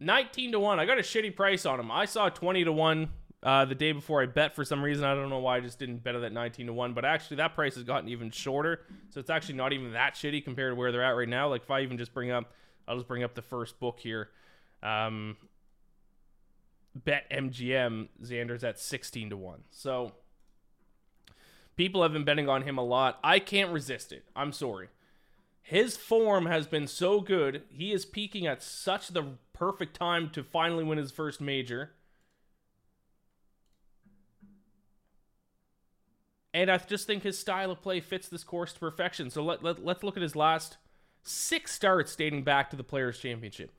19 0.02 0.54
to 0.54 0.60
1. 0.60 0.80
I 0.80 0.86
got 0.86 0.98
a 0.98 1.02
shitty 1.02 1.36
price 1.36 1.66
on 1.66 1.80
him. 1.80 1.92
I 1.92 2.06
saw 2.06 2.28
20 2.28 2.66
to 2.66 2.72
1 2.72 3.10
uh, 3.44 3.66
the 3.66 3.76
day 3.76 3.92
before 3.92 4.22
I 4.22 4.26
bet 4.26 4.56
for 4.56 4.66
some 4.66 4.84
reason. 4.84 5.06
I 5.06 5.14
don't 5.14 5.30
know 5.30 5.40
why 5.40 5.58
I 5.58 5.60
just 5.60 5.78
didn't 5.78 6.04
bet 6.04 6.16
it 6.16 6.22
that 6.22 6.34
19 6.34 6.68
to 6.68 6.74
1. 6.74 6.94
But 6.94 7.06
actually, 7.06 7.38
that 7.38 7.54
price 7.54 7.76
has 7.76 7.84
gotten 7.84 8.10
even 8.10 8.32
shorter. 8.32 8.82
So 9.12 9.20
it's 9.20 9.30
actually 9.30 9.56
not 9.56 9.74
even 9.74 9.94
that 9.94 10.16
shitty 10.16 10.44
compared 10.44 10.72
to 10.72 10.76
where 10.76 10.92
they're 10.92 11.04
at 11.04 11.12
right 11.12 11.30
now. 11.30 11.48
Like, 11.48 11.62
if 11.62 11.72
I 11.72 11.82
even 11.82 11.98
just 11.98 12.14
bring 12.14 12.32
up, 12.32 12.52
I'll 12.88 12.96
just 12.96 13.08
bring 13.08 13.24
up 13.24 13.36
the 13.36 13.44
first 13.44 13.80
book 13.80 14.00
here. 14.00 14.30
Um, 14.82 15.38
BetMGM, 17.00 18.10
Xander's 18.24 18.64
at 18.64 18.80
16 18.80 19.30
to 19.30 19.38
1. 19.38 19.60
So 19.70 20.14
people 21.76 22.02
have 22.02 22.12
been 22.12 22.26
betting 22.26 22.50
on 22.50 22.64
him 22.64 22.80
a 22.80 22.84
lot. 22.84 23.20
I 23.24 23.38
can't 23.38 23.72
resist 23.72 24.12
it. 24.12 24.26
I'm 24.36 24.52
sorry. 24.52 24.90
His 25.62 25.96
form 25.96 26.48
has 26.48 26.66
been 26.66 26.88
so 26.88 27.22
good. 27.22 27.62
He 27.70 27.92
is 27.94 28.04
peaking 28.04 28.48
at 28.48 28.64
such 28.64 29.10
the 29.10 29.38
perfect 29.62 29.96
time 29.96 30.28
to 30.28 30.44
finally 30.44 30.84
win 30.84 30.98
his 30.98 31.12
first 31.12 31.40
major. 31.40 31.92
And 36.52 36.72
I 36.72 36.80
just 36.80 37.06
think 37.06 37.22
his 37.22 37.38
style 37.38 37.70
of 37.70 37.80
play 37.80 38.00
fits 38.00 38.28
this 38.28 38.44
course 38.44 38.74
to 38.74 38.80
perfection. 38.80 39.30
So 39.30 39.44
let, 39.44 39.62
let, 39.62 39.86
let's 39.86 40.02
look 40.02 40.18
at 40.18 40.24
his 40.24 40.36
last 40.36 40.78
six 41.22 41.72
starts 41.72 42.16
dating 42.16 42.44
back 42.44 42.72
to 42.72 42.76
the 42.76 42.84
Players' 42.84 43.20
Championship 43.20 43.72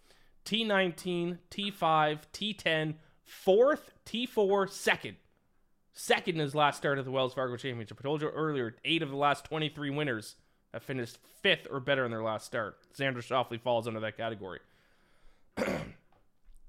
T19, 0.45 1.39
T5, 1.51 2.21
T10, 2.33 2.95
fourth, 3.25 3.91
T4, 4.07 4.71
second. 4.71 5.17
Second 5.93 6.37
in 6.37 6.41
his 6.43 6.55
last 6.55 6.77
start 6.77 7.01
at 7.01 7.05
the 7.05 7.11
Wells 7.11 7.35
Fargo 7.35 7.57
Championship. 7.57 7.99
I 8.01 8.05
told 8.05 8.23
you 8.23 8.29
earlier, 8.29 8.77
eight 8.85 9.03
of 9.03 9.11
the 9.11 9.17
last 9.17 9.47
23 9.47 9.91
winners 9.91 10.37
have 10.73 10.85
finished 10.85 11.19
fifth 11.43 11.67
or 11.69 11.81
better 11.81 12.05
in 12.05 12.13
their 12.13 12.23
last 12.23 12.47
start. 12.47 12.79
Xander 12.97 13.17
Schauffele 13.17 13.61
falls 13.61 13.89
under 13.89 13.99
that 13.99 14.17
category. 14.17 14.61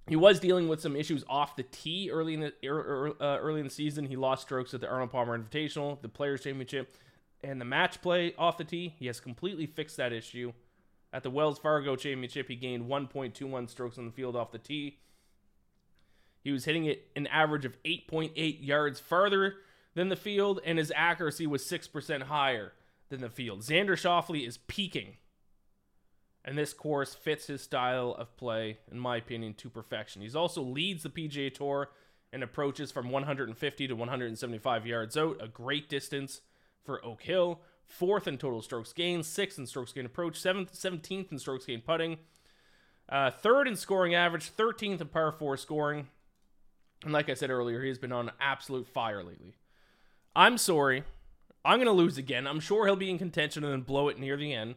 he 0.08 0.16
was 0.16 0.40
dealing 0.40 0.68
with 0.68 0.82
some 0.82 0.96
issues 0.96 1.24
off 1.28 1.56
the 1.56 1.64
tee 1.64 2.10
early 2.12 2.34
in 2.34 2.40
the 2.42 2.54
uh, 2.70 3.38
early 3.38 3.60
in 3.60 3.66
the 3.66 3.74
season. 3.74 4.06
He 4.06 4.16
lost 4.16 4.44
strokes 4.44 4.74
at 4.74 4.82
the 4.82 4.90
Arnold 4.90 5.12
Palmer 5.12 5.38
Invitational, 5.38 6.02
the 6.02 6.10
Players 6.10 6.42
Championship, 6.42 6.96
and 7.44 7.60
the 7.60 7.66
match 7.66 8.02
play 8.02 8.34
off 8.38 8.58
the 8.58 8.64
tee. 8.64 8.94
He 8.98 9.08
has 9.08 9.20
completely 9.20 9.66
fixed 9.66 9.98
that 9.98 10.14
issue. 10.14 10.54
At 11.12 11.22
the 11.22 11.30
Wells 11.30 11.60
Fargo 11.60 11.96
Championship, 11.96 12.48
he 12.48 12.56
gained 12.56 12.86
1.21 12.86 13.70
strokes 13.70 14.00
on 14.00 14.06
the 14.06 14.12
field 14.12 14.36
off 14.36 14.52
the 14.52 14.58
tee. 14.58 14.98
He 16.44 16.52
was 16.52 16.66
hitting 16.66 16.86
it 16.86 17.08
an 17.16 17.28
average 17.28 17.66
of 17.66 17.82
8.8 17.84 18.66
yards 18.66 19.00
farther 19.00 19.56
than 19.94 20.10
the 20.10 20.16
field, 20.16 20.60
and 20.66 20.78
his 20.78 20.92
accuracy 20.96 21.46
was 21.46 21.64
6% 21.64 22.24
higher 22.24 22.74
than 23.10 23.22
the 23.22 23.30
field. 23.30 23.62
Xander 23.62 23.92
Schauffele 23.92 24.46
is 24.46 24.58
peaking. 24.58 25.18
And 26.46 26.58
this 26.58 26.74
course 26.74 27.16
fits 27.16 27.48
his 27.48 27.62
style 27.62 28.16
of 28.18 28.36
play, 28.36 28.80
in 28.92 29.00
my 29.00 29.18
opinion, 29.18 29.54
to 29.56 29.70
perfection. 29.70 30.22
He's 30.22 30.36
also 30.36 30.62
leads 30.62 31.04
the 31.04 31.10
PGA 31.10 31.54
Tour 31.54 31.90
and 32.34 32.44
approaches 32.44 32.92
from 32.92 33.10
150 33.10 33.88
to 33.88 33.94
175 33.96 34.86
yards 34.86 35.16
out, 35.16 35.38
a 35.40 35.48
great 35.48 35.88
distance 35.88 36.42
for 36.84 37.04
Oak 37.06 37.22
Hill. 37.22 37.62
Fourth 37.86 38.28
in 38.28 38.38
total 38.38 38.62
strokes 38.62 38.92
gained, 38.92 39.26
sixth 39.26 39.58
in 39.58 39.68
strokes 39.68 39.94
gained 39.94 40.08
approach, 40.08 40.40
seventh, 40.40 40.74
17th 40.74 41.32
in 41.32 41.40
strokes 41.40 41.66
gained 41.66 41.86
putting, 41.86 42.18
uh, 43.08 43.30
third 43.30 43.68
in 43.68 43.76
scoring 43.76 44.16
average, 44.16 44.52
13th 44.56 45.02
in 45.02 45.08
par 45.08 45.32
four 45.32 45.56
scoring. 45.56 46.08
And 47.04 47.14
like 47.14 47.30
I 47.30 47.34
said 47.36 47.50
earlier, 47.50 47.84
he's 47.84 48.00
been 48.00 48.12
on 48.12 48.32
absolute 48.42 48.88
fire 48.88 49.24
lately. 49.24 49.56
I'm 50.36 50.58
sorry 50.58 51.04
I'm 51.66 51.78
going 51.78 51.88
to 51.88 51.92
lose 51.92 52.18
again. 52.18 52.46
I'm 52.46 52.60
sure 52.60 52.86
he'll 52.86 52.96
be 52.96 53.10
in 53.10 53.18
contention 53.18 53.64
and 53.64 53.72
then 53.72 53.82
blow 53.82 54.10
it 54.10 54.20
near 54.20 54.36
the 54.36 54.54
end. 54.54 54.76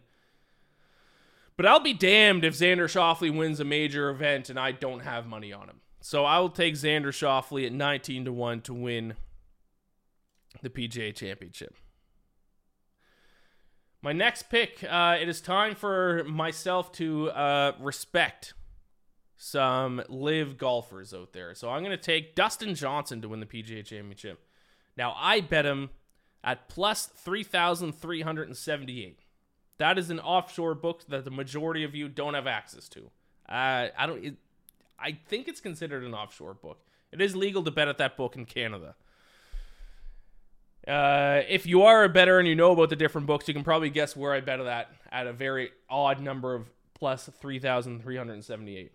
But 1.56 1.66
I'll 1.66 1.80
be 1.80 1.94
damned 1.94 2.44
if 2.44 2.54
Xander 2.54 2.84
Schauffele 2.84 3.34
wins 3.34 3.60
a 3.60 3.64
major 3.64 4.10
event 4.10 4.50
and 4.50 4.60
I 4.60 4.72
don't 4.72 5.00
have 5.00 5.26
money 5.26 5.52
on 5.52 5.68
him. 5.68 5.80
So 6.00 6.24
I 6.24 6.38
will 6.38 6.50
take 6.50 6.74
Xander 6.74 7.08
Schauffele 7.08 7.66
at 7.66 7.72
19 7.72 8.26
to 8.26 8.32
1 8.32 8.60
to 8.62 8.74
win 8.74 9.14
the 10.62 10.70
PGA 10.70 11.14
Championship. 11.14 11.74
My 14.02 14.12
next 14.12 14.50
pick, 14.50 14.84
uh, 14.88 15.16
it 15.20 15.28
is 15.28 15.40
time 15.40 15.74
for 15.74 16.22
myself 16.24 16.92
to 16.92 17.30
uh, 17.30 17.72
respect 17.80 18.54
some 19.36 20.02
LIV 20.08 20.58
golfers 20.58 21.12
out 21.12 21.32
there. 21.32 21.54
So 21.54 21.70
I'm 21.70 21.82
going 21.82 21.96
to 21.96 22.02
take 22.02 22.34
Dustin 22.34 22.74
Johnson 22.74 23.22
to 23.22 23.28
win 23.28 23.40
the 23.40 23.46
PGA 23.46 23.84
Championship. 23.84 24.44
Now, 24.96 25.14
I 25.16 25.40
bet 25.40 25.66
him 25.66 25.90
at 26.44 26.68
plus 26.68 27.06
3,378. 27.06 29.25
That 29.78 29.98
is 29.98 30.10
an 30.10 30.20
offshore 30.20 30.74
book 30.74 31.02
that 31.08 31.24
the 31.24 31.30
majority 31.30 31.84
of 31.84 31.94
you 31.94 32.08
don't 32.08 32.34
have 32.34 32.46
access 32.46 32.88
to. 32.90 33.10
Uh, 33.48 33.88
I 33.96 34.06
don't. 34.06 34.24
It, 34.24 34.36
I 34.98 35.18
think 35.28 35.48
it's 35.48 35.60
considered 35.60 36.04
an 36.04 36.14
offshore 36.14 36.54
book. 36.54 36.80
It 37.12 37.20
is 37.20 37.36
legal 37.36 37.62
to 37.64 37.70
bet 37.70 37.88
at 37.88 37.98
that 37.98 38.16
book 38.16 38.36
in 38.36 38.46
Canada. 38.46 38.94
Uh, 40.86 41.42
if 41.48 41.66
you 41.66 41.82
are 41.82 42.04
a 42.04 42.08
better 42.08 42.38
and 42.38 42.48
you 42.48 42.54
know 42.54 42.72
about 42.72 42.90
the 42.90 42.96
different 42.96 43.26
books, 43.26 43.48
you 43.48 43.54
can 43.54 43.64
probably 43.64 43.90
guess 43.90 44.16
where 44.16 44.32
I 44.32 44.40
bet 44.40 44.60
at 44.60 44.64
that 44.64 44.92
at 45.10 45.26
a 45.26 45.32
very 45.32 45.70
odd 45.90 46.20
number 46.20 46.54
of 46.54 46.70
plus 46.94 47.28
3,378. 47.40 48.92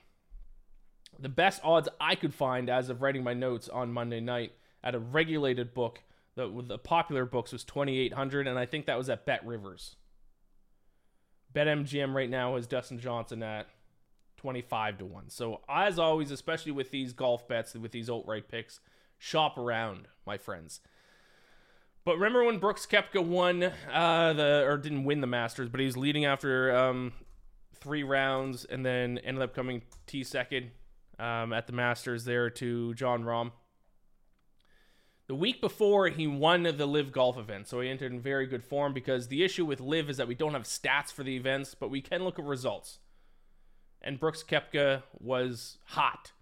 The 1.19 1.29
best 1.29 1.61
odds 1.63 1.89
I 1.99 2.15
could 2.15 2.33
find 2.33 2.69
as 2.69 2.89
of 2.89 3.01
writing 3.01 3.23
my 3.23 3.33
notes 3.33 3.69
on 3.69 3.91
Monday 3.91 4.21
night 4.21 4.53
at 4.83 4.95
a 4.95 4.99
regulated 4.99 5.73
book 5.73 6.01
the 6.35 6.63
the 6.65 6.77
popular 6.77 7.25
books 7.25 7.51
was 7.51 7.63
2800 7.63 8.47
and 8.47 8.57
I 8.57 8.65
think 8.65 8.85
that 8.85 8.97
was 8.97 9.09
at 9.09 9.25
BetRivers. 9.25 9.95
BetMGM 11.53 12.13
right 12.13 12.29
now 12.29 12.55
has 12.55 12.67
Dustin 12.67 12.99
Johnson 12.99 13.43
at 13.43 13.67
25 14.37 14.99
to 14.99 15.05
1. 15.05 15.29
So 15.29 15.61
as 15.69 15.99
always, 15.99 16.31
especially 16.31 16.71
with 16.71 16.91
these 16.91 17.13
golf 17.13 17.47
bets 17.47 17.75
with 17.75 17.91
these 17.91 18.09
outright 18.09 18.47
picks, 18.47 18.79
shop 19.17 19.57
around, 19.57 20.07
my 20.25 20.37
friends. 20.37 20.81
But 22.03 22.15
remember 22.15 22.43
when 22.43 22.57
Brooks 22.57 22.87
Koepka 22.87 23.23
won 23.23 23.63
uh, 23.63 24.33
the 24.33 24.65
or 24.65 24.77
didn't 24.77 25.03
win 25.03 25.21
the 25.21 25.27
Masters, 25.27 25.69
but 25.69 25.79
he 25.79 25.85
was 25.85 25.95
leading 25.95 26.25
after 26.25 26.75
um, 26.75 27.13
three 27.75 28.01
rounds 28.01 28.65
and 28.65 28.83
then 28.83 29.19
ended 29.19 29.43
up 29.43 29.53
coming 29.53 29.83
T 30.07 30.23
second 30.23 30.71
um, 31.19 31.53
at 31.53 31.67
the 31.67 31.73
Masters 31.73 32.25
there 32.25 32.49
to 32.49 32.95
Jon 32.95 33.23
Rahm. 33.23 33.51
The 35.31 35.35
week 35.35 35.61
before, 35.61 36.09
he 36.09 36.27
won 36.27 36.63
the 36.63 36.85
LIV 36.85 37.13
Golf 37.13 37.37
event, 37.37 37.65
so 37.65 37.79
he 37.79 37.87
entered 37.87 38.11
in 38.11 38.19
very 38.19 38.45
good 38.45 38.65
form 38.65 38.91
because 38.91 39.29
the 39.29 39.45
issue 39.45 39.63
with 39.63 39.79
LIV 39.79 40.09
is 40.09 40.17
that 40.17 40.27
we 40.27 40.35
don't 40.35 40.51
have 40.51 40.63
stats 40.63 41.09
for 41.09 41.23
the 41.23 41.37
events, 41.37 41.73
but 41.73 41.89
we 41.89 42.01
can 42.01 42.25
look 42.25 42.37
at 42.37 42.43
results. 42.43 42.99
And 44.01 44.19
Brooks 44.19 44.43
Koepka 44.43 45.03
was 45.17 45.77
hot 45.85 46.33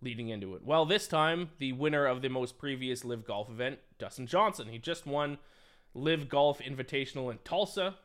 leading 0.00 0.30
into 0.30 0.54
it. 0.54 0.64
Well, 0.64 0.86
this 0.86 1.06
time, 1.06 1.50
the 1.58 1.72
winner 1.72 2.06
of 2.06 2.22
the 2.22 2.30
most 2.30 2.56
previous 2.56 3.04
LIV 3.04 3.26
Golf 3.26 3.50
event, 3.50 3.80
Dustin 3.98 4.26
Johnson, 4.26 4.68
he 4.68 4.78
just 4.78 5.04
won 5.04 5.36
LIV 5.92 6.30
Golf 6.30 6.58
Invitational 6.58 7.30
in 7.30 7.40
Tulsa 7.44 7.96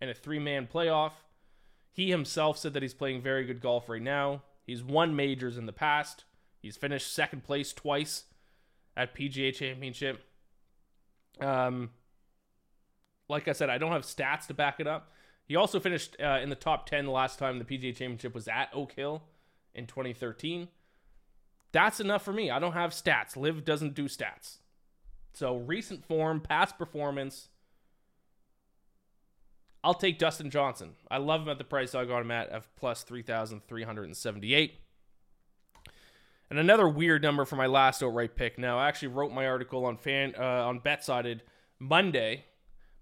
and 0.00 0.08
a 0.08 0.14
three 0.14 0.38
man 0.38 0.68
playoff. 0.72 1.14
He 1.90 2.10
himself 2.10 2.58
said 2.58 2.74
that 2.74 2.82
he's 2.84 2.94
playing 2.94 3.22
very 3.22 3.44
good 3.44 3.60
golf 3.60 3.88
right 3.88 4.00
now. 4.00 4.42
He's 4.64 4.84
won 4.84 5.16
majors 5.16 5.58
in 5.58 5.66
the 5.66 5.72
past. 5.72 6.22
He's 6.60 6.76
finished 6.76 7.12
second 7.12 7.42
place 7.42 7.72
twice 7.72 8.26
at 8.96 9.14
PGA 9.14 9.54
Championship. 9.54 10.22
Um, 11.40 11.90
like 13.28 13.48
I 13.48 13.52
said, 13.52 13.70
I 13.70 13.78
don't 13.78 13.92
have 13.92 14.02
stats 14.02 14.46
to 14.48 14.54
back 14.54 14.80
it 14.80 14.86
up. 14.86 15.10
He 15.46 15.56
also 15.56 15.78
finished 15.80 16.16
uh, 16.22 16.38
in 16.42 16.48
the 16.48 16.56
top 16.56 16.88
10 16.88 17.04
the 17.04 17.10
last 17.10 17.38
time 17.38 17.58
the 17.58 17.64
PGA 17.64 17.94
Championship 17.94 18.34
was 18.34 18.48
at 18.48 18.70
Oak 18.72 18.92
Hill 18.92 19.22
in 19.74 19.86
2013. 19.86 20.68
That's 21.72 22.00
enough 22.00 22.22
for 22.24 22.32
me. 22.32 22.50
I 22.50 22.58
don't 22.58 22.72
have 22.72 22.92
stats. 22.92 23.36
LIV 23.36 23.64
doesn't 23.64 23.94
do 23.94 24.04
stats. 24.04 24.58
So, 25.32 25.56
recent 25.56 26.06
form, 26.06 26.40
past 26.40 26.78
performance. 26.78 27.48
I'll 29.82 29.92
take 29.92 30.18
Dustin 30.18 30.48
Johnson. 30.48 30.92
I 31.10 31.18
love 31.18 31.42
him 31.42 31.48
at 31.48 31.58
the 31.58 31.64
price 31.64 31.94
I 31.94 32.04
got 32.04 32.22
him 32.22 32.30
at 32.30 32.48
of 32.50 32.74
plus 32.76 33.02
3,378. 33.02 34.78
And 36.50 36.58
another 36.58 36.88
weird 36.88 37.22
number 37.22 37.44
for 37.44 37.56
my 37.56 37.66
last 37.66 38.02
outright 38.02 38.36
pick. 38.36 38.58
Now, 38.58 38.78
I 38.78 38.88
actually 38.88 39.08
wrote 39.08 39.32
my 39.32 39.46
article 39.46 39.86
on 39.86 39.96
fan 39.96 40.34
uh, 40.38 40.42
on 40.42 40.80
BetSided 40.80 41.40
Monday, 41.78 42.44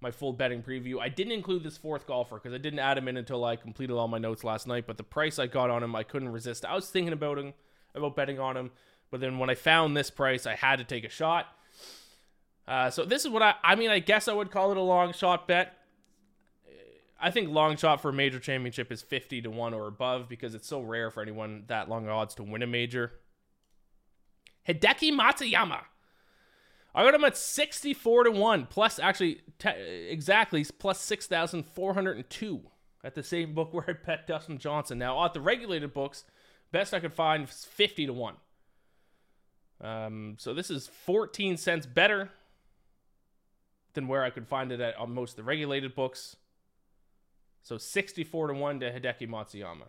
my 0.01 0.11
full 0.11 0.33
betting 0.33 0.63
preview. 0.63 1.01
I 1.01 1.09
didn't 1.09 1.33
include 1.33 1.65
this 1.65 1.77
fourth 1.77 2.07
golfer 2.07 2.37
because 2.37 2.55
I 2.55 2.59
didn't 2.59 2.79
add 2.79 2.99
him 2.99 3.09
in 3.09 3.17
until 3.17 3.45
I 3.45 3.57
completed 3.57 3.95
all 3.95 4.09
my 4.09 4.19
notes 4.19 4.45
last 4.45 4.67
night. 4.67 4.87
But 4.87 4.97
the 4.97 5.03
price 5.03 5.39
I 5.39 5.49
got 5.49 5.71
on 5.71 5.83
him, 5.83 5.95
I 5.95 6.03
couldn't 6.03 6.31
resist. 6.31 6.65
I 6.65 6.75
was 6.75 6.89
thinking 6.89 7.13
about 7.13 7.39
him, 7.39 7.53
about 7.95 8.17
betting 8.17 8.39
on 8.39 8.57
him, 8.57 8.71
but 9.11 9.21
then 9.21 9.39
when 9.39 9.51
I 9.51 9.55
found 9.55 9.97
this 9.97 10.11
price, 10.11 10.47
I 10.47 10.55
had 10.55 10.77
to 10.77 10.85
take 10.85 11.05
a 11.05 11.11
shot. 11.11 11.47
Uh, 12.67 12.91
so 12.91 13.05
this 13.05 13.25
is 13.25 13.31
what 13.31 13.43
I, 13.43 13.55
I 13.63 13.75
mean, 13.75 13.91
I 13.91 13.99
guess 13.99 14.29
I 14.29 14.33
would 14.33 14.51
call 14.51 14.71
it 14.71 14.77
a 14.77 14.83
long 14.83 15.13
shot 15.13 15.49
bet. 15.49 15.77
I 17.21 17.31
think 17.31 17.51
long 17.51 17.77
shot 17.77 18.01
for 18.01 18.09
a 18.09 18.13
major 18.13 18.41
championship 18.41 18.91
is 18.91 19.01
50 19.01 19.43
to 19.43 19.51
1 19.51 19.75
or 19.75 19.87
above 19.87 20.29
because 20.29 20.55
it's 20.57 20.67
so 20.67 20.81
rare 20.81 21.11
for 21.11 21.23
anyone 21.23 21.65
that 21.69 21.89
long 21.89 22.09
odds 22.09 22.35
to 22.37 22.43
win 22.43 22.63
a 22.63 22.67
major. 22.67 23.13
Hideki 24.69 25.12
Matsuyama. 25.12 25.81
I 26.95 27.04
got 27.04 27.14
him 27.14 27.25
at 27.25 27.37
64 27.37 28.25
to 28.25 28.31
1, 28.31 28.66
plus 28.66 28.99
actually 28.99 29.40
te- 29.59 30.09
exactly 30.11 30.64
plus 30.78 31.00
6,402 31.00 32.61
at 33.02 33.14
the 33.14 33.23
same 33.23 33.54
book 33.54 33.73
where 33.73 33.85
I 33.88 33.92
bet 33.92 34.26
Dustin 34.26 34.59
Johnson. 34.59 34.99
Now, 34.99 35.25
at 35.25 35.33
the 35.33 35.40
regulated 35.40 35.92
books, 35.95 36.25
best 36.71 36.92
I 36.92 37.00
could 37.00 37.14
find 37.14 37.49
is 37.49 37.64
50 37.64 38.07
to 38.07 38.12
1. 38.12 38.35
Um, 39.81 40.37
so 40.38 40.54
this 40.54 40.71
is 40.71 40.87
14 40.87 41.57
cents 41.57 41.87
better 41.87 42.31
than 43.95 44.07
where 44.07 44.23
I 44.23 44.31
could 44.31 44.47
find 44.47 44.71
it 44.71 44.81
at 44.81 44.97
on 44.97 45.12
most 45.12 45.33
of 45.33 45.37
the 45.37 45.42
regulated 45.42 45.95
books. 45.95 46.37
So 47.62 47.78
64 47.78 48.49
to 48.49 48.54
1 48.54 48.81
to 48.81 48.92
Hideki 48.92 49.28
Matsuyama. 49.28 49.88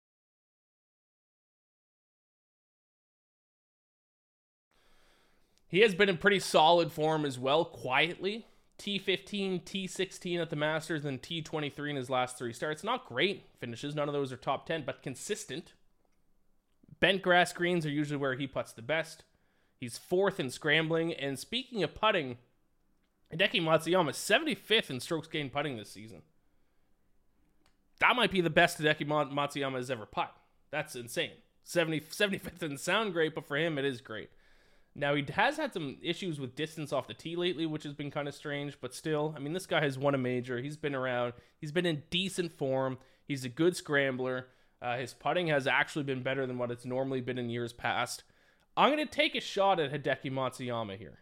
He 5.71 5.79
has 5.79 5.95
been 5.95 6.09
in 6.09 6.17
pretty 6.17 6.39
solid 6.39 6.91
form 6.91 7.25
as 7.25 7.39
well, 7.39 7.63
quietly. 7.63 8.45
T15, 8.77 9.63
T16 9.63 10.41
at 10.41 10.49
the 10.49 10.55
Masters, 10.57 11.05
and 11.05 11.21
T23 11.21 11.89
in 11.91 11.95
his 11.95 12.09
last 12.09 12.37
three 12.37 12.51
starts. 12.51 12.83
Not 12.83 13.05
great 13.05 13.45
finishes. 13.57 13.95
None 13.95 14.09
of 14.09 14.13
those 14.13 14.33
are 14.33 14.37
top 14.37 14.65
10, 14.65 14.83
but 14.85 15.01
consistent. 15.01 15.71
Bent 16.99 17.21
grass 17.21 17.53
greens 17.53 17.85
are 17.85 17.91
usually 17.91 18.17
where 18.17 18.35
he 18.35 18.47
puts 18.47 18.73
the 18.73 18.81
best. 18.81 19.23
He's 19.79 19.97
fourth 19.97 20.41
in 20.41 20.49
scrambling. 20.49 21.13
And 21.13 21.39
speaking 21.39 21.83
of 21.83 21.95
putting, 21.95 22.37
Hideki 23.33 23.61
Matsuyama 23.61 24.11
75th 24.11 24.89
in 24.89 24.99
strokes 24.99 25.27
gained 25.27 25.53
putting 25.53 25.77
this 25.77 25.89
season. 25.89 26.21
That 27.99 28.17
might 28.17 28.31
be 28.31 28.41
the 28.41 28.49
best 28.49 28.77
Hideki 28.77 29.07
Matsuyama 29.07 29.75
has 29.75 29.89
ever 29.89 30.05
put. 30.05 30.27
That's 30.69 30.95
insane. 30.95 31.31
70, 31.63 32.01
75th 32.01 32.59
doesn't 32.59 32.79
sound 32.79 33.13
great, 33.13 33.35
but 33.35 33.47
for 33.47 33.55
him, 33.55 33.77
it 33.77 33.85
is 33.85 34.01
great. 34.01 34.31
Now 34.93 35.15
he 35.15 35.25
has 35.33 35.57
had 35.57 35.73
some 35.73 35.97
issues 36.01 36.39
with 36.39 36.55
distance 36.55 36.91
off 36.91 37.07
the 37.07 37.13
tee 37.13 37.35
lately, 37.35 37.65
which 37.65 37.83
has 37.83 37.93
been 37.93 38.11
kind 38.11 38.27
of 38.27 38.35
strange, 38.35 38.77
but 38.81 38.93
still, 38.93 39.33
I 39.35 39.39
mean, 39.39 39.53
this 39.53 39.65
guy 39.65 39.81
has 39.81 39.97
won 39.97 40.15
a 40.15 40.17
major. 40.17 40.59
He's 40.59 40.77
been 40.77 40.95
around. 40.95 41.33
He's 41.59 41.71
been 41.71 41.85
in 41.85 42.03
decent 42.09 42.51
form. 42.51 42.97
He's 43.25 43.45
a 43.45 43.49
good 43.49 43.75
scrambler. 43.75 44.47
Uh, 44.81 44.97
his 44.97 45.13
putting 45.13 45.47
has 45.47 45.67
actually 45.67 46.03
been 46.03 46.23
better 46.23 46.45
than 46.45 46.57
what 46.57 46.71
it's 46.71 46.85
normally 46.85 47.21
been 47.21 47.37
in 47.37 47.49
years 47.49 47.71
past. 47.71 48.23
I'm 48.75 48.91
going 48.91 49.05
to 49.05 49.11
take 49.11 49.35
a 49.35 49.41
shot 49.41 49.79
at 49.79 49.91
Hideki 49.91 50.31
Matsuyama 50.31 50.97
here. 50.97 51.19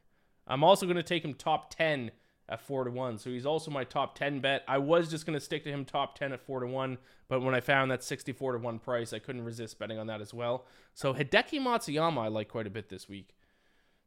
I'm 0.47 0.63
also 0.63 0.85
going 0.85 0.97
to 0.97 1.03
take 1.03 1.23
him 1.23 1.33
top 1.33 1.73
10 1.75 2.11
at 2.47 2.61
4 2.61 2.85
to 2.85 2.91
1. 2.91 3.19
So 3.19 3.29
he's 3.29 3.45
also 3.45 3.69
my 3.69 3.83
top 3.83 4.17
10 4.17 4.39
bet. 4.39 4.63
I 4.67 4.79
was 4.79 5.09
just 5.09 5.25
going 5.25 5.37
to 5.37 5.43
stick 5.43 5.63
to 5.65 5.69
him 5.69 5.85
top 5.85 6.17
10 6.17 6.33
at 6.33 6.41
4 6.41 6.61
to 6.61 6.67
1, 6.67 6.97
but 7.27 7.41
when 7.41 7.53
I 7.53 7.59
found 7.59 7.91
that 7.91 8.03
64 8.03 8.53
to 8.53 8.57
1 8.57 8.79
price, 8.79 9.13
I 9.13 9.19
couldn't 9.19 9.45
resist 9.45 9.77
betting 9.77 9.99
on 9.99 10.07
that 10.07 10.21
as 10.21 10.33
well. 10.33 10.65
So 10.93 11.13
Hideki 11.13 11.59
Matsuyama 11.59 12.17
I 12.17 12.27
like 12.27 12.49
quite 12.49 12.67
a 12.67 12.71
bit 12.71 12.89
this 12.89 13.07
week. 13.07 13.35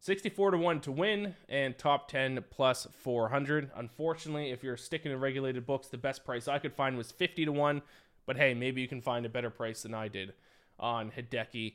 64 0.03 0.51
to 0.51 0.59
1 0.59 0.81
to 0.81 0.91
win 0.91 1.37
and 1.49 1.79
top 1.79 2.09
10 2.09 2.45
plus 2.51 2.89
400. 2.91 3.71
Unfortunately, 3.77 4.51
if 4.51 4.65
you're 4.65 4.77
sticking 4.77 5.13
to 5.13 5.17
regulated 5.17 5.65
books, 5.65 5.87
the 5.87 5.97
best 5.97 6.25
price 6.25 6.49
I 6.49 6.59
could 6.59 6.75
find 6.75 6.97
was 6.97 7.13
50 7.13 7.45
to 7.45 7.53
1. 7.53 7.83
But 8.27 8.37
hey, 8.37 8.53
maybe 8.53 8.81
you 8.81 8.89
can 8.89 9.01
find 9.01 9.25
a 9.25 9.29
better 9.29 9.49
price 9.49 9.83
than 9.83 9.95
I 9.95 10.09
did 10.09 10.33
on 10.77 11.13
Hideki 11.13 11.75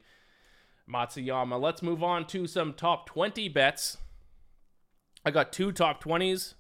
Matsuyama. 0.92 1.58
Let's 1.58 1.82
move 1.82 2.04
on 2.04 2.28
to 2.28 2.48
some 2.48 2.74
top 2.74 3.06
20 3.06 3.48
bets. 3.48 3.96
I 5.24 5.32
got 5.32 5.54
two 5.54 5.72
top 5.72 6.04
20s. 6.04 6.56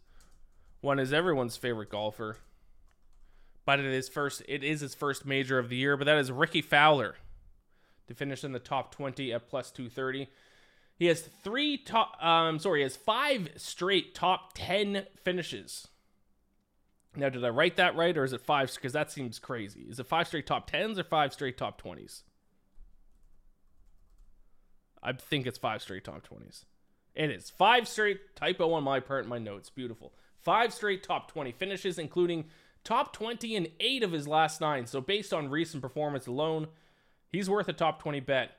One 0.80 1.00
is 1.00 1.12
everyone's 1.12 1.58
favorite 1.58 1.90
golfer. 1.90 2.38
But 3.66 3.82
it 3.82 3.88
is 3.88 4.08
first 4.08 4.42
it 4.48 4.64
is 4.64 4.80
his 4.80 4.96
first 4.96 5.26
major 5.26 5.60
of 5.60 5.68
the 5.68 5.76
year, 5.76 5.98
but 5.98 6.06
that 6.06 6.18
is 6.18 6.32
Rickie 6.32 6.62
Fowler 6.62 7.16
to 8.08 8.14
finish 8.14 8.46
in 8.46 8.54
the 8.54 8.60
top 8.60 8.96
20 8.96 9.34
at 9.34 9.50
plus 9.50 9.70
230. 9.70 10.30
He 10.98 11.06
has 11.06 11.22
three 11.22 11.78
top. 11.78 12.22
Um, 12.24 12.60
sorry, 12.60 12.80
he 12.80 12.84
has 12.84 12.96
five 12.96 13.50
straight 13.56 14.16
top 14.16 14.54
ten 14.56 15.06
finishes. 15.24 15.88
Now, 17.16 17.30
did 17.30 17.46
I 17.46 17.50
write 17.50 17.78
that 17.78 17.96
right, 17.96 18.18
or 18.18 18.24
is 18.24 18.34
it 18.34 18.42
five? 18.42 18.74
Because 18.74 18.94
that 18.94 19.12
seems 19.12 19.40
crazy. 19.40 19.86
Is 19.90 20.00
it 20.00 20.08
five 20.08 20.28
straight 20.28 20.48
top 20.48 20.70
tens 20.70 20.98
or 21.00 21.04
five 21.04 21.34
straight 21.34 21.58
top 21.58 21.78
twenties? 21.78 22.24
I 25.02 25.14
think 25.14 25.46
it's 25.46 25.60
five 25.60 25.82
straight 25.82 26.04
top 26.04 26.24
twenties. 26.24 26.66
It 27.14 27.30
is 27.30 27.50
five 27.50 27.88
straight 27.88 28.36
typo 28.36 28.74
on 28.74 28.84
my 28.84 29.00
part 29.00 29.24
in 29.24 29.30
my 29.30 29.40
notes. 29.40 29.70
Beautiful. 29.70 30.14
Five 30.40 30.74
straight 30.74 31.04
top 31.04 31.32
twenty 31.32 31.52
finishes, 31.52 32.00
including 32.00 32.46
top 32.84 33.14
twenty 33.14 33.56
in 33.56 33.68
eight 33.80 34.02
of 34.02 34.12
his 34.12 34.28
last 34.28 34.62
nine. 34.62 34.88
So 34.88 35.00
based 35.02 35.34
on 35.34 35.50
recent 35.50 35.82
performance 35.82 36.26
alone, 36.26 36.68
he's 37.32 37.50
worth 37.50 37.68
a 37.68 37.74
top 37.74 38.02
twenty 38.02 38.20
bet. 38.20 38.52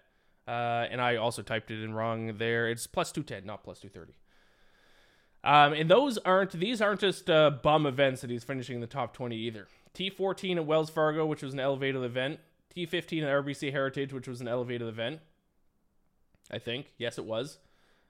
Uh, 0.49 0.87
and 0.91 0.99
I 1.03 1.17
also 1.17 1.43
typed 1.43 1.71
it 1.71 1.83
in 1.83 1.93
wrong 1.93 2.39
there. 2.39 2.71
It's 2.71 2.87
plus 2.87 3.13
210, 3.13 3.47
not 3.47 3.63
plus 3.63 3.81
230. 3.81 4.17
Um, 5.45 5.75
and 5.79 5.91
those 5.91 6.17
aren't, 6.19 6.53
these 6.53 6.81
aren't 6.81 7.01
just 7.01 7.29
uh, 7.29 7.51
bum 7.51 7.85
events 7.85 8.23
that 8.23 8.31
he's 8.31 8.45
finishing 8.45 8.77
in 8.77 8.81
the 8.81 8.87
top 8.87 9.13
20 9.13 9.37
either. 9.37 9.69
T14 9.95 10.57
at 10.57 10.65
Wells 10.65 10.89
Fargo, 10.89 11.27
which 11.27 11.43
was 11.43 11.53
an 11.53 11.61
elevated 11.61 12.03
event. 12.03 12.41
T15 12.75 13.25
at 13.25 13.45
RBC 13.45 13.73
Heritage, 13.73 14.15
which 14.15 14.27
was 14.27 14.41
an 14.41 14.49
elevated 14.49 14.89
event. 14.89 15.21
I 16.51 16.59
think. 16.59 16.95
Yes, 16.97 17.19
it 17.19 17.27
was. 17.27 17.59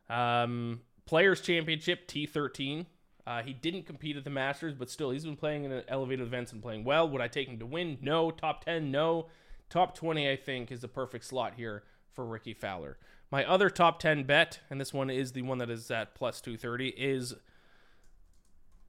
Um, 0.08 0.82
Players 1.06 1.40
Championship, 1.40 2.06
T13. 2.06 2.86
Uh, 3.26 3.42
he 3.42 3.52
didn't 3.52 3.84
compete 3.84 4.16
at 4.16 4.22
the 4.22 4.30
Masters, 4.30 4.74
but 4.74 4.90
still, 4.90 5.10
he's 5.10 5.24
been 5.24 5.36
playing 5.36 5.64
in 5.64 5.82
elevated 5.88 6.24
events 6.24 6.52
and 6.52 6.62
playing 6.62 6.84
well. 6.84 7.08
Would 7.10 7.20
I 7.20 7.26
take 7.26 7.48
him 7.48 7.58
to 7.58 7.66
win? 7.66 7.98
No. 8.00 8.30
Top 8.30 8.64
10? 8.64 8.92
No. 8.92 9.26
Top 9.70 9.96
20, 9.96 10.30
I 10.30 10.36
think, 10.36 10.70
is 10.70 10.80
the 10.80 10.88
perfect 10.88 11.24
slot 11.24 11.54
here 11.56 11.82
for 12.12 12.24
Rickie 12.24 12.54
Fowler. 12.54 12.98
My 13.30 13.44
other 13.44 13.68
top 13.68 13.98
10 14.00 14.24
bet, 14.24 14.60
and 14.70 14.80
this 14.80 14.94
one 14.94 15.10
is 15.10 15.32
the 15.32 15.42
one 15.42 15.58
that 15.58 15.70
is 15.70 15.90
at 15.90 16.14
plus 16.14 16.40
230, 16.40 16.88
is 16.88 17.34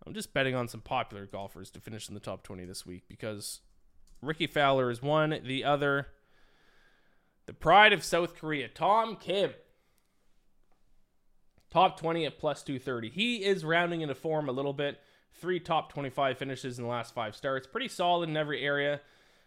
I'm 0.05 0.13
just 0.13 0.34
betting 0.34 0.55
on 0.55 0.67
some 0.67 0.82
popular 0.82 1.25
golfers 1.25 1.69
to 1.71 1.82
finish 1.82 2.08
in 2.08 2.13
the 2.13 2.19
top 2.19 2.43
20 2.43 2.65
this 2.65 2.86
week 2.86 3.03
because 3.08 3.60
Rickie 4.21 4.47
Fowler 4.47 4.89
is 4.89 5.01
one. 5.01 5.39
The 5.43 5.63
other, 5.63 6.08
the 7.45 7.53
pride 7.53 7.93
of 7.93 8.03
South 8.03 8.36
Korea, 8.36 8.67
Tom 8.67 9.15
Kim. 9.15 9.51
Top 11.69 11.99
20 11.99 12.25
at 12.25 12.39
plus 12.39 12.63
230. 12.63 13.10
He 13.10 13.45
is 13.45 13.63
rounding 13.63 14.01
into 14.01 14.15
form 14.15 14.49
a 14.49 14.53
little 14.53 14.73
bit. 14.73 14.99
Three 15.34 15.60
top 15.60 15.93
25 15.93 16.38
finishes 16.38 16.79
in 16.79 16.84
the 16.84 16.89
last 16.89 17.13
five 17.13 17.36
starts. 17.36 17.67
Pretty 17.67 17.88
solid 17.88 18.27
in 18.27 18.36
every 18.36 18.65
area. 18.65 19.01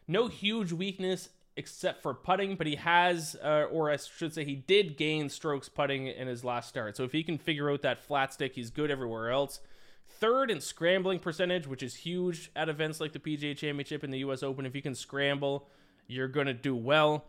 No 0.07 0.29
huge 0.29 0.73
weakness 0.73 1.31
except 1.57 2.03
for 2.03 2.15
putting, 2.15 2.57
but 2.57 2.67
he 2.67 2.77
has, 2.77 3.37
uh, 3.43 3.67
or 3.71 3.91
I 3.91 3.97
should 3.97 4.33
say, 4.33 4.45
he 4.45 4.55
did 4.55 4.97
gain 4.97 5.29
strokes 5.29 5.69
putting 5.69 6.07
in 6.07 6.27
his 6.27 6.45
last 6.45 6.69
start. 6.69 6.97
So 6.97 7.05
if 7.05 7.13
he 7.13 7.23
can 7.23 7.39
figure 7.39 7.71
out 7.71 7.83
that 7.83 8.05
flat 8.05 8.33
stick, 8.33 8.55
he's 8.55 8.71
good 8.71 8.91
everywhere 8.91 9.31
else. 9.31 9.61
Third 10.07 10.51
in 10.51 10.61
scrambling 10.61 11.19
percentage, 11.19 11.67
which 11.67 11.83
is 11.83 11.97
huge 11.97 12.51
at 12.57 12.69
events 12.69 13.01
like 13.01 13.13
the 13.13 13.19
PGA 13.19 13.57
Championship 13.57 14.03
and 14.03 14.13
the 14.13 14.19
U.S. 14.19 14.43
Open. 14.43 14.67
If 14.67 14.75
you 14.75 14.83
can 14.83 14.95
scramble, 14.95 15.69
you're 16.07 16.29
going 16.29 16.47
to 16.47 16.55
do 16.55 16.75
well. 16.75 17.25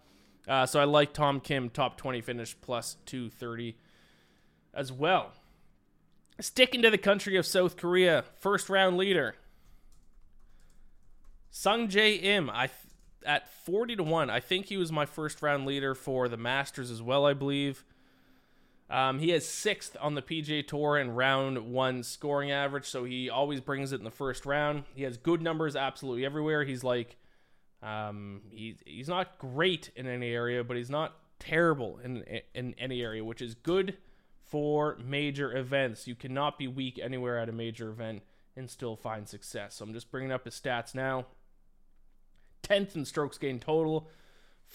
Uh, 0.47 0.65
so 0.65 0.79
I 0.79 0.83
like 0.83 1.13
Tom 1.13 1.39
Kim, 1.39 1.69
top 1.69 1.97
20 1.97 2.21
finish, 2.21 2.55
plus 2.61 2.97
230 3.05 3.77
as 4.73 4.91
well. 4.91 5.31
Sticking 6.39 6.81
to 6.81 6.89
the 6.89 6.97
country 6.97 7.37
of 7.37 7.45
South 7.45 7.77
Korea, 7.77 8.25
first 8.39 8.69
round 8.69 8.97
leader. 8.97 9.35
Sungjae 11.51 12.21
Im. 12.23 12.49
I 12.49 12.69
at 13.25 13.47
40 13.65 13.97
to 13.97 14.03
1. 14.03 14.29
I 14.29 14.39
think 14.39 14.67
he 14.67 14.77
was 14.77 14.91
my 14.91 15.05
first 15.05 15.41
round 15.41 15.65
leader 15.65 15.95
for 15.95 16.27
the 16.27 16.37
Masters 16.37 16.91
as 16.91 17.01
well, 17.01 17.25
I 17.25 17.33
believe. 17.33 17.83
Um, 18.89 19.19
he 19.19 19.29
has 19.29 19.45
sixth 19.47 19.97
on 19.99 20.13
the 20.15 20.21
PGA 20.21 20.67
Tour 20.67 20.97
in 20.97 21.11
round 21.15 21.71
one 21.71 22.03
scoring 22.03 22.51
average, 22.51 22.85
so 22.85 23.05
he 23.05 23.29
always 23.29 23.59
brings 23.61 23.91
it 23.91 23.97
in 23.97 24.03
the 24.03 24.11
first 24.11 24.45
round. 24.45 24.83
He 24.93 25.03
has 25.03 25.17
good 25.17 25.41
numbers 25.41 25.75
absolutely 25.75 26.25
everywhere. 26.25 26.63
He's 26.63 26.83
like 26.83 27.17
Um, 27.81 28.41
he's 28.51 28.77
he's 28.85 29.09
not 29.09 29.37
great 29.39 29.91
in 29.95 30.07
any 30.07 30.29
area, 30.31 30.63
but 30.63 30.77
he's 30.77 30.89
not 30.89 31.15
terrible 31.39 31.99
in 32.03 32.23
in 32.53 32.73
any 32.77 33.01
area, 33.01 33.23
which 33.23 33.41
is 33.41 33.55
good 33.55 33.97
for 34.45 34.97
major 35.03 35.55
events. 35.57 36.07
You 36.07 36.15
cannot 36.15 36.57
be 36.57 36.67
weak 36.67 36.99
anywhere 37.01 37.37
at 37.39 37.49
a 37.49 37.51
major 37.51 37.89
event 37.89 38.23
and 38.55 38.69
still 38.69 38.95
find 38.95 39.27
success. 39.27 39.75
So 39.75 39.85
I'm 39.85 39.93
just 39.93 40.11
bringing 40.11 40.31
up 40.31 40.45
his 40.45 40.53
stats 40.59 40.93
now. 40.95 41.25
10th 42.63 42.95
in 42.95 43.05
strokes 43.05 43.37
gained 43.37 43.61
total, 43.61 44.09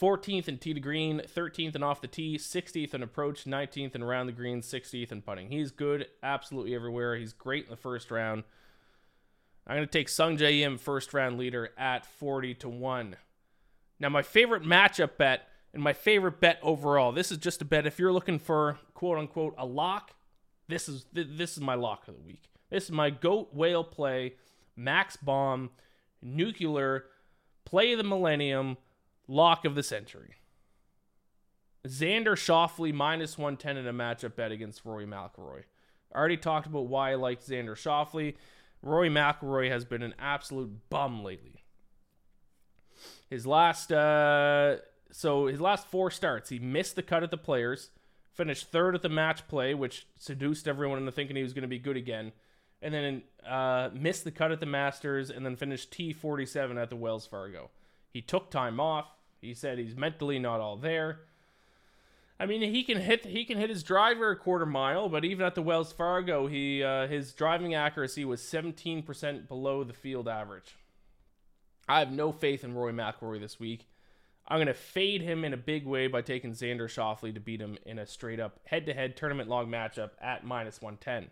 14th 0.00 0.48
in 0.48 0.58
tee 0.58 0.74
to 0.74 0.80
green, 0.80 1.20
13th 1.20 1.74
in 1.74 1.82
off 1.82 2.00
the 2.00 2.06
tee, 2.06 2.38
60th 2.38 2.94
in 2.94 3.02
approach, 3.02 3.44
19th 3.44 3.94
in 3.94 4.02
around 4.02 4.26
the 4.26 4.32
green, 4.32 4.60
60th 4.60 5.10
in 5.10 5.22
putting. 5.22 5.50
He's 5.50 5.70
good 5.70 6.06
absolutely 6.22 6.74
everywhere. 6.74 7.16
He's 7.16 7.32
great 7.32 7.64
in 7.64 7.70
the 7.70 7.76
first 7.76 8.10
round. 8.10 8.44
I'm 9.66 9.76
going 9.76 9.86
to 9.86 9.92
take 9.92 10.08
Sungjae 10.08 10.60
Im 10.60 10.78
first 10.78 11.12
round 11.12 11.38
leader 11.38 11.70
at 11.76 12.06
40 12.06 12.54
to 12.54 12.68
1. 12.68 13.16
Now, 14.00 14.08
my 14.08 14.22
favorite 14.22 14.62
matchup 14.62 15.16
bet 15.18 15.48
and 15.74 15.82
my 15.82 15.92
favorite 15.92 16.40
bet 16.40 16.58
overall. 16.62 17.12
This 17.12 17.30
is 17.30 17.38
just 17.38 17.60
a 17.60 17.64
bet 17.64 17.86
if 17.86 17.98
you're 17.98 18.12
looking 18.12 18.38
for 18.38 18.78
quote 18.94 19.18
unquote 19.18 19.54
a 19.58 19.66
lock. 19.66 20.12
This 20.68 20.88
is 20.88 21.06
this 21.12 21.56
is 21.56 21.60
my 21.60 21.74
lock 21.74 22.08
of 22.08 22.14
the 22.14 22.20
week. 22.20 22.44
This 22.70 22.84
is 22.84 22.92
my 22.92 23.10
goat 23.10 23.54
whale 23.54 23.84
play, 23.84 24.34
max 24.76 25.16
bomb, 25.16 25.70
nuclear, 26.22 27.06
play 27.68 27.92
of 27.92 27.98
the 27.98 28.04
millennium, 28.04 28.78
lock 29.26 29.66
of 29.66 29.74
the 29.74 29.82
century. 29.82 30.36
Xander 31.86 32.32
Schauffele 32.32 32.94
minus 32.94 33.36
110 33.36 33.76
in 33.76 33.86
a 33.86 33.92
matchup 33.92 34.36
bet 34.36 34.52
against 34.52 34.84
Rory 34.86 35.06
McIlroy. 35.06 35.64
I 36.12 36.18
already 36.18 36.38
talked 36.38 36.66
about 36.66 36.86
why 36.86 37.12
I 37.12 37.16
like 37.16 37.44
Xander 37.44 37.76
Schauffele. 37.76 38.34
Rory 38.80 39.10
McIlroy 39.10 39.68
has 39.68 39.84
been 39.84 40.02
an 40.02 40.14
absolute 40.18 40.88
bum 40.88 41.22
lately. 41.22 41.62
His 43.28 43.46
last, 43.46 43.92
uh, 43.92 44.76
so 45.12 45.46
his 45.46 45.60
last 45.60 45.86
four 45.88 46.10
starts, 46.10 46.48
he 46.48 46.58
missed 46.58 46.96
the 46.96 47.02
cut 47.02 47.22
at 47.22 47.30
the 47.30 47.36
Players, 47.36 47.90
finished 48.32 48.72
third 48.72 48.94
at 48.94 49.02
the 49.02 49.10
match 49.10 49.46
play, 49.46 49.74
which 49.74 50.06
seduced 50.18 50.66
everyone 50.66 50.98
into 50.98 51.12
thinking 51.12 51.36
he 51.36 51.42
was 51.42 51.52
going 51.52 51.62
to 51.62 51.68
be 51.68 51.78
good 51.78 51.98
again 51.98 52.32
and 52.80 52.94
then 52.94 53.22
uh, 53.46 53.90
missed 53.92 54.24
the 54.24 54.30
cut 54.30 54.52
at 54.52 54.60
the 54.60 54.66
Masters, 54.66 55.30
and 55.30 55.44
then 55.44 55.56
finished 55.56 55.90
T47 55.90 56.80
at 56.80 56.90
the 56.90 56.96
Wells 56.96 57.26
Fargo. 57.26 57.70
He 58.12 58.20
took 58.20 58.50
time 58.50 58.80
off. 58.80 59.06
He 59.40 59.54
said 59.54 59.78
he's 59.78 59.96
mentally 59.96 60.38
not 60.38 60.60
all 60.60 60.76
there. 60.76 61.20
I 62.40 62.46
mean, 62.46 62.62
he 62.62 62.84
can 62.84 63.00
hit 63.00 63.24
he 63.24 63.44
can 63.44 63.58
hit 63.58 63.68
his 63.68 63.82
driver 63.82 64.30
a 64.30 64.36
quarter 64.36 64.66
mile, 64.66 65.08
but 65.08 65.24
even 65.24 65.44
at 65.44 65.54
the 65.54 65.62
Wells 65.62 65.92
Fargo, 65.92 66.46
he 66.46 66.82
uh, 66.82 67.08
his 67.08 67.32
driving 67.32 67.74
accuracy 67.74 68.24
was 68.24 68.40
17% 68.40 69.48
below 69.48 69.82
the 69.82 69.92
field 69.92 70.28
average. 70.28 70.76
I 71.88 71.98
have 71.98 72.12
no 72.12 72.30
faith 72.30 72.62
in 72.62 72.74
Roy 72.74 72.92
McIlroy 72.92 73.40
this 73.40 73.58
week. 73.58 73.88
I'm 74.46 74.60
gonna 74.60 74.74
fade 74.74 75.20
him 75.20 75.44
in 75.44 75.52
a 75.52 75.58
big 75.58 75.84
way 75.84 76.06
by 76.06 76.22
taking 76.22 76.52
Xander 76.52 76.88
Schauffele 76.88 77.34
to 77.34 77.40
beat 77.40 77.60
him 77.60 77.76
in 77.84 77.98
a 77.98 78.06
straight 78.06 78.38
up 78.38 78.60
head 78.64 78.86
to 78.86 78.94
head 78.94 79.16
tournament 79.16 79.48
long 79.48 79.66
matchup 79.66 80.10
at 80.20 80.44
minus 80.44 80.80
110. 80.80 81.30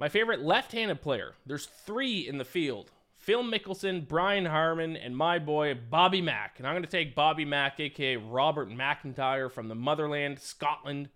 My 0.00 0.08
favorite 0.08 0.40
left 0.40 0.72
handed 0.72 1.02
player, 1.02 1.34
there's 1.44 1.66
three 1.66 2.26
in 2.26 2.38
the 2.38 2.44
field 2.46 2.90
Phil 3.18 3.44
Mickelson, 3.44 4.08
Brian 4.08 4.46
Harman, 4.46 4.96
and 4.96 5.14
my 5.14 5.38
boy 5.38 5.74
Bobby 5.74 6.22
Mack. 6.22 6.54
And 6.56 6.66
I'm 6.66 6.72
going 6.72 6.82
to 6.82 6.88
take 6.88 7.14
Bobby 7.14 7.44
Mack, 7.44 7.78
aka 7.78 8.16
Robert 8.16 8.70
McIntyre 8.70 9.52
from 9.52 9.68
the 9.68 9.74
motherland, 9.74 10.38
Scotland, 10.38 11.10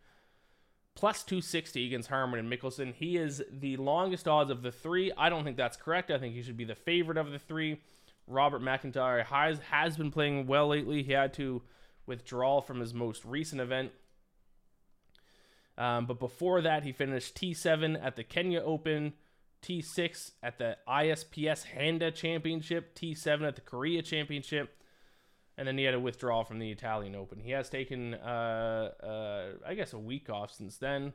plus 0.94 1.23
260 1.23 1.87
against 1.87 2.11
Harman 2.11 2.38
and 2.38 2.53
Mickelson. 2.53 2.92
He 2.92 3.16
is 3.16 3.42
the 3.51 3.79
longest 3.79 4.29
odds 4.29 4.51
of 4.51 4.61
the 4.61 4.70
three. 4.70 5.11
I 5.16 5.31
don't 5.31 5.44
think 5.44 5.57
that's 5.57 5.79
correct. 5.79 6.11
I 6.11 6.18
think 6.18 6.35
he 6.35 6.42
should 6.42 6.59
be 6.59 6.66
the 6.66 6.75
favorite 6.75 7.16
of 7.16 7.33
the 7.33 7.38
three. 7.38 7.81
Robert 8.27 8.61
McIntyre 8.61 9.25
has, 9.25 9.61
has 9.70 9.97
been 9.97 10.11
playing 10.11 10.47
well 10.47 10.68
lately. 10.68 11.03
He 11.03 11.12
had 11.12 11.33
to 11.35 11.62
withdraw 12.05 12.61
from 12.61 12.81
his 12.81 12.92
most 12.92 13.25
recent 13.25 13.62
event 13.62 13.92
um, 15.77 16.07
but 16.07 16.21
before 16.21 16.61
that, 16.63 16.85
he 16.85 16.93
finished 16.93 17.37
T7 17.37 18.03
at 18.03 18.17
the 18.17 18.25
Kenya 18.25 18.61
Open, 18.61 19.15
T6 19.63 20.33
at 20.43 20.59
the 20.59 20.77
ISPS 20.89 21.67
Handa 21.77 22.15
Championship, 22.15 22.95
T7 22.95 23.47
at 23.47 23.57
the 23.57 23.61
Korea 23.61 24.03
Championship, 24.03 24.81
and 25.57 25.67
then 25.67 25.79
he 25.79 25.85
had 25.85 25.95
a 25.95 26.01
withdrawal 26.01 26.45
from 26.45 26.59
the 26.59 26.71
Italian 26.71 27.15
Open. 27.15 27.41
He 27.41 27.51
has 27.53 27.69
taken, 27.69 28.15
uh, 28.15 28.91
uh, 29.03 29.47
I 29.67 29.75
guess, 29.75 29.93
a 29.93 29.99
week 29.99 30.31
off 30.31 30.53
since 30.53 30.77
then. 30.77 31.13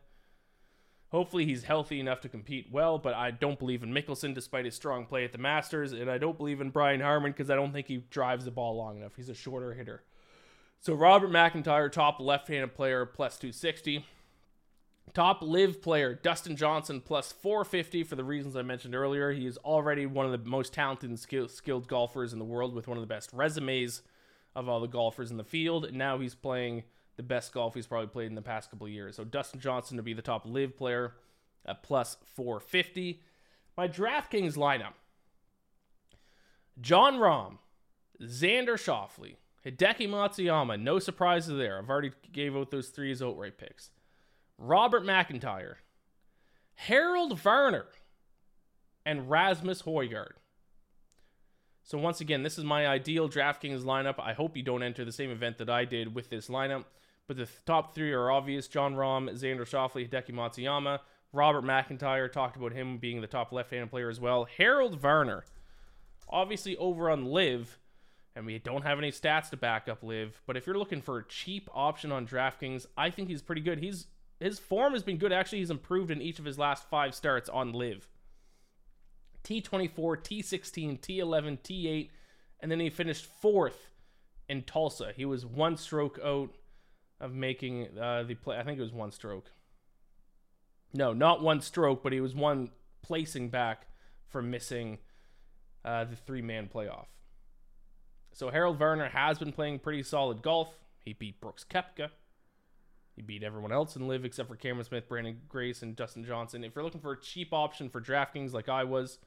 Hopefully, 1.09 1.45
he's 1.45 1.63
healthy 1.63 1.99
enough 1.99 2.21
to 2.21 2.29
compete 2.29 2.67
well, 2.71 2.99
but 2.99 3.15
I 3.15 3.31
don't 3.31 3.57
believe 3.57 3.81
in 3.81 3.91
Mickelson 3.91 4.35
despite 4.35 4.65
his 4.65 4.75
strong 4.75 5.05
play 5.05 5.23
at 5.25 5.31
the 5.31 5.39
Masters, 5.39 5.91
and 5.91 6.09
I 6.09 6.19
don't 6.19 6.37
believe 6.37 6.61
in 6.61 6.69
Brian 6.69 7.01
Harman 7.01 7.31
because 7.31 7.49
I 7.49 7.55
don't 7.55 7.73
think 7.73 7.87
he 7.87 7.97
drives 8.11 8.45
the 8.45 8.51
ball 8.51 8.75
long 8.75 8.97
enough. 8.97 9.15
He's 9.15 9.29
a 9.29 9.33
shorter 9.33 9.73
hitter. 9.73 10.03
So, 10.81 10.93
Robert 10.93 11.31
McIntyre, 11.31 11.91
top 11.91 12.19
left 12.19 12.47
handed 12.47 12.75
player, 12.75 13.05
plus 13.05 13.37
260. 13.37 14.05
Top 15.13 15.41
LIV 15.41 15.81
player 15.81 16.13
Dustin 16.13 16.55
Johnson 16.55 17.01
plus 17.01 17.31
450 17.31 18.03
for 18.03 18.15
the 18.15 18.23
reasons 18.23 18.55
I 18.55 18.61
mentioned 18.61 18.95
earlier. 18.95 19.31
He 19.31 19.45
is 19.45 19.57
already 19.57 20.05
one 20.05 20.25
of 20.25 20.31
the 20.31 20.49
most 20.49 20.73
talented 20.73 21.09
and 21.09 21.19
skill- 21.19 21.47
skilled 21.47 21.87
golfers 21.87 22.33
in 22.33 22.39
the 22.39 22.45
world 22.45 22.73
with 22.73 22.87
one 22.87 22.97
of 22.97 23.01
the 23.01 23.07
best 23.07 23.31
resumes 23.33 24.01
of 24.55 24.69
all 24.69 24.79
the 24.79 24.87
golfers 24.87 25.31
in 25.31 25.37
the 25.37 25.43
field. 25.43 25.85
And 25.85 25.97
now 25.97 26.19
he's 26.19 26.35
playing 26.35 26.83
the 27.17 27.23
best 27.23 27.51
golf 27.53 27.75
he's 27.75 27.87
probably 27.87 28.07
played 28.07 28.27
in 28.27 28.35
the 28.35 28.41
past 28.41 28.71
couple 28.71 28.87
of 28.87 28.93
years. 28.93 29.15
So 29.15 29.23
Dustin 29.23 29.59
Johnson 29.59 29.97
to 29.97 30.03
be 30.03 30.13
the 30.13 30.21
top 30.21 30.45
LIV 30.45 30.77
player 30.77 31.15
at 31.65 31.83
plus 31.83 32.17
450. 32.35 33.21
My 33.75 33.87
DraftKings 33.87 34.55
lineup 34.55 34.93
Jon 36.79 37.15
Rahm, 37.15 37.57
Xander 38.21 38.75
Schauffele, 38.75 39.35
Hideki 39.65 40.07
Matsuyama. 40.07 40.79
No 40.79 40.99
surprises 40.99 41.57
there. 41.57 41.77
I've 41.77 41.89
already 41.89 42.11
gave 42.31 42.55
out 42.55 42.71
those 42.71 42.89
three 42.89 43.11
as 43.11 43.21
outright 43.21 43.57
picks. 43.57 43.89
Robert 44.61 45.03
McIntyre, 45.03 45.75
Harold 46.75 47.39
Varner, 47.39 47.85
and 49.05 49.29
Rasmus 49.29 49.83
Højgaard. 49.83 50.33
So 51.81 51.97
once 51.97 52.19
again, 52.19 52.43
this 52.43 52.57
is 52.57 52.65
my 52.65 52.85
ideal 52.85 53.29
DraftKings 53.29 53.83
lineup. 53.83 54.19
I 54.19 54.33
hope 54.33 54.57
you 54.57 54.63
don't 54.63 54.83
enter 54.83 55.05
the 55.05 55.13
same 55.13 55.31
event 55.31 55.59
that 55.59 55.69
I 55.69 55.85
did 55.85 56.13
with 56.13 56.29
this 56.29 56.49
lineup. 56.49 56.83
But 57.25 57.37
the 57.37 57.47
top 57.65 57.95
three 57.95 58.11
are 58.11 58.29
obvious: 58.29 58.67
Jon 58.67 58.95
Rahm, 58.95 59.29
Xander 59.31 59.61
Schauffele, 59.61 60.09
Hideki 60.09 60.33
Matsuyama. 60.33 60.99
Robert 61.31 61.63
McIntyre 61.63 62.29
talked 62.29 62.57
about 62.57 62.73
him 62.73 62.97
being 62.97 63.21
the 63.21 63.27
top 63.27 63.53
left-handed 63.53 63.89
player 63.89 64.09
as 64.09 64.19
well. 64.19 64.45
Harold 64.57 64.99
Varner, 64.99 65.45
obviously 66.27 66.75
over 66.75 67.09
on 67.09 67.25
LIV, 67.25 67.77
and 68.35 68.45
we 68.45 68.57
don't 68.59 68.83
have 68.83 68.97
any 68.97 69.11
stats 69.11 69.49
to 69.51 69.57
back 69.57 69.87
up 69.87 70.03
LIV. 70.03 70.41
But 70.45 70.57
if 70.57 70.67
you're 70.67 70.77
looking 70.77 71.01
for 71.01 71.17
a 71.17 71.27
cheap 71.27 71.69
option 71.73 72.11
on 72.11 72.27
DraftKings, 72.27 72.87
I 72.97 73.09
think 73.09 73.29
he's 73.29 73.41
pretty 73.41 73.61
good. 73.61 73.79
He's 73.79 74.07
his 74.39 74.59
form 74.59 74.93
has 74.93 75.03
been 75.03 75.17
good. 75.17 75.33
Actually, 75.33 75.59
he's 75.59 75.71
improved 75.71 76.11
in 76.11 76.21
each 76.21 76.39
of 76.39 76.45
his 76.45 76.57
last 76.57 76.89
five 76.89 77.13
starts 77.13 77.49
on 77.49 77.73
LIV. 77.73 78.07
T24, 79.43 79.93
T16, 79.93 80.99
T11, 80.99 81.59
T8, 81.59 82.09
and 82.59 82.71
then 82.71 82.79
he 82.79 82.89
finished 82.89 83.25
fourth 83.25 83.89
in 84.47 84.63
Tulsa. 84.63 85.13
He 85.15 85.25
was 85.25 85.45
one 85.45 85.77
stroke 85.77 86.19
out 86.23 86.49
of 87.19 87.33
making 87.33 87.97
uh, 87.97 88.23
the 88.23 88.35
play. 88.35 88.57
I 88.57 88.63
think 88.63 88.79
it 88.79 88.83
was 88.83 88.93
one 88.93 89.11
stroke. 89.11 89.51
No, 90.93 91.13
not 91.13 91.41
one 91.41 91.61
stroke, 91.61 92.01
but 92.01 92.13
he 92.13 92.21
was 92.21 92.33
one 92.33 92.69
placing 93.01 93.49
back 93.49 93.87
from 94.27 94.49
missing 94.49 94.99
uh, 95.85 96.05
the 96.05 96.15
three 96.15 96.41
man 96.41 96.69
playoff. 96.73 97.05
So 98.31 98.49
Harold 98.49 98.77
Varner 98.77 99.09
has 99.09 99.37
been 99.37 99.51
playing 99.51 99.79
pretty 99.79 100.03
solid 100.03 100.41
golf. 100.41 100.69
He 101.03 101.13
beat 101.13 101.41
Brooks 101.41 101.65
Koepka. 101.69 102.09
He 103.19 103.23
beat 103.23 103.43
everyone 103.43 103.73
else 103.73 103.97
in 103.97 104.07
LIV 104.07 104.23
except 104.23 104.47
for 104.47 104.55
Cameron 104.55 104.85
Smith, 104.85 105.09
Branden 105.09 105.35
Grace, 105.49 105.81
and 105.81 105.93
Dustin 105.93 106.23
Johnson. 106.23 106.63
If 106.63 106.73
you're 106.73 106.85
looking 106.85 107.01
for 107.01 107.11
a 107.11 107.19
cheap 107.19 107.49
option 107.51 107.89
for 107.89 107.99
DraftKings 107.99 108.53
like 108.53 108.69
I 108.69 108.85
was, 108.85 109.17